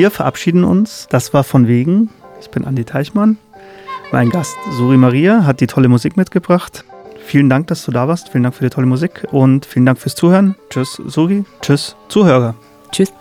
Wir 0.02 0.10
verabschieden 0.10 0.64
uns. 0.64 1.06
Das 1.10 1.32
war 1.32 1.44
von 1.44 1.68
wegen. 1.68 2.10
Ich 2.40 2.50
bin 2.50 2.64
Andi 2.64 2.84
Teichmann. 2.84 3.38
Mein 4.10 4.30
Gast 4.30 4.56
Suri 4.72 4.96
Maria 4.96 5.44
hat 5.44 5.60
die 5.60 5.68
tolle 5.68 5.86
Musik 5.86 6.16
mitgebracht. 6.16 6.84
Vielen 7.24 7.48
Dank, 7.48 7.68
dass 7.68 7.84
du 7.84 7.92
da 7.92 8.08
warst. 8.08 8.30
Vielen 8.30 8.42
Dank 8.42 8.56
für 8.56 8.64
die 8.64 8.70
tolle 8.70 8.88
Musik 8.88 9.28
und 9.30 9.64
vielen 9.64 9.86
Dank 9.86 10.00
fürs 10.00 10.16
Zuhören. 10.16 10.56
Tschüss, 10.70 11.00
Suri. 11.06 11.44
Tschüss, 11.60 11.94
Zuhörer. 12.08 12.56
Tschüss. 12.90 13.12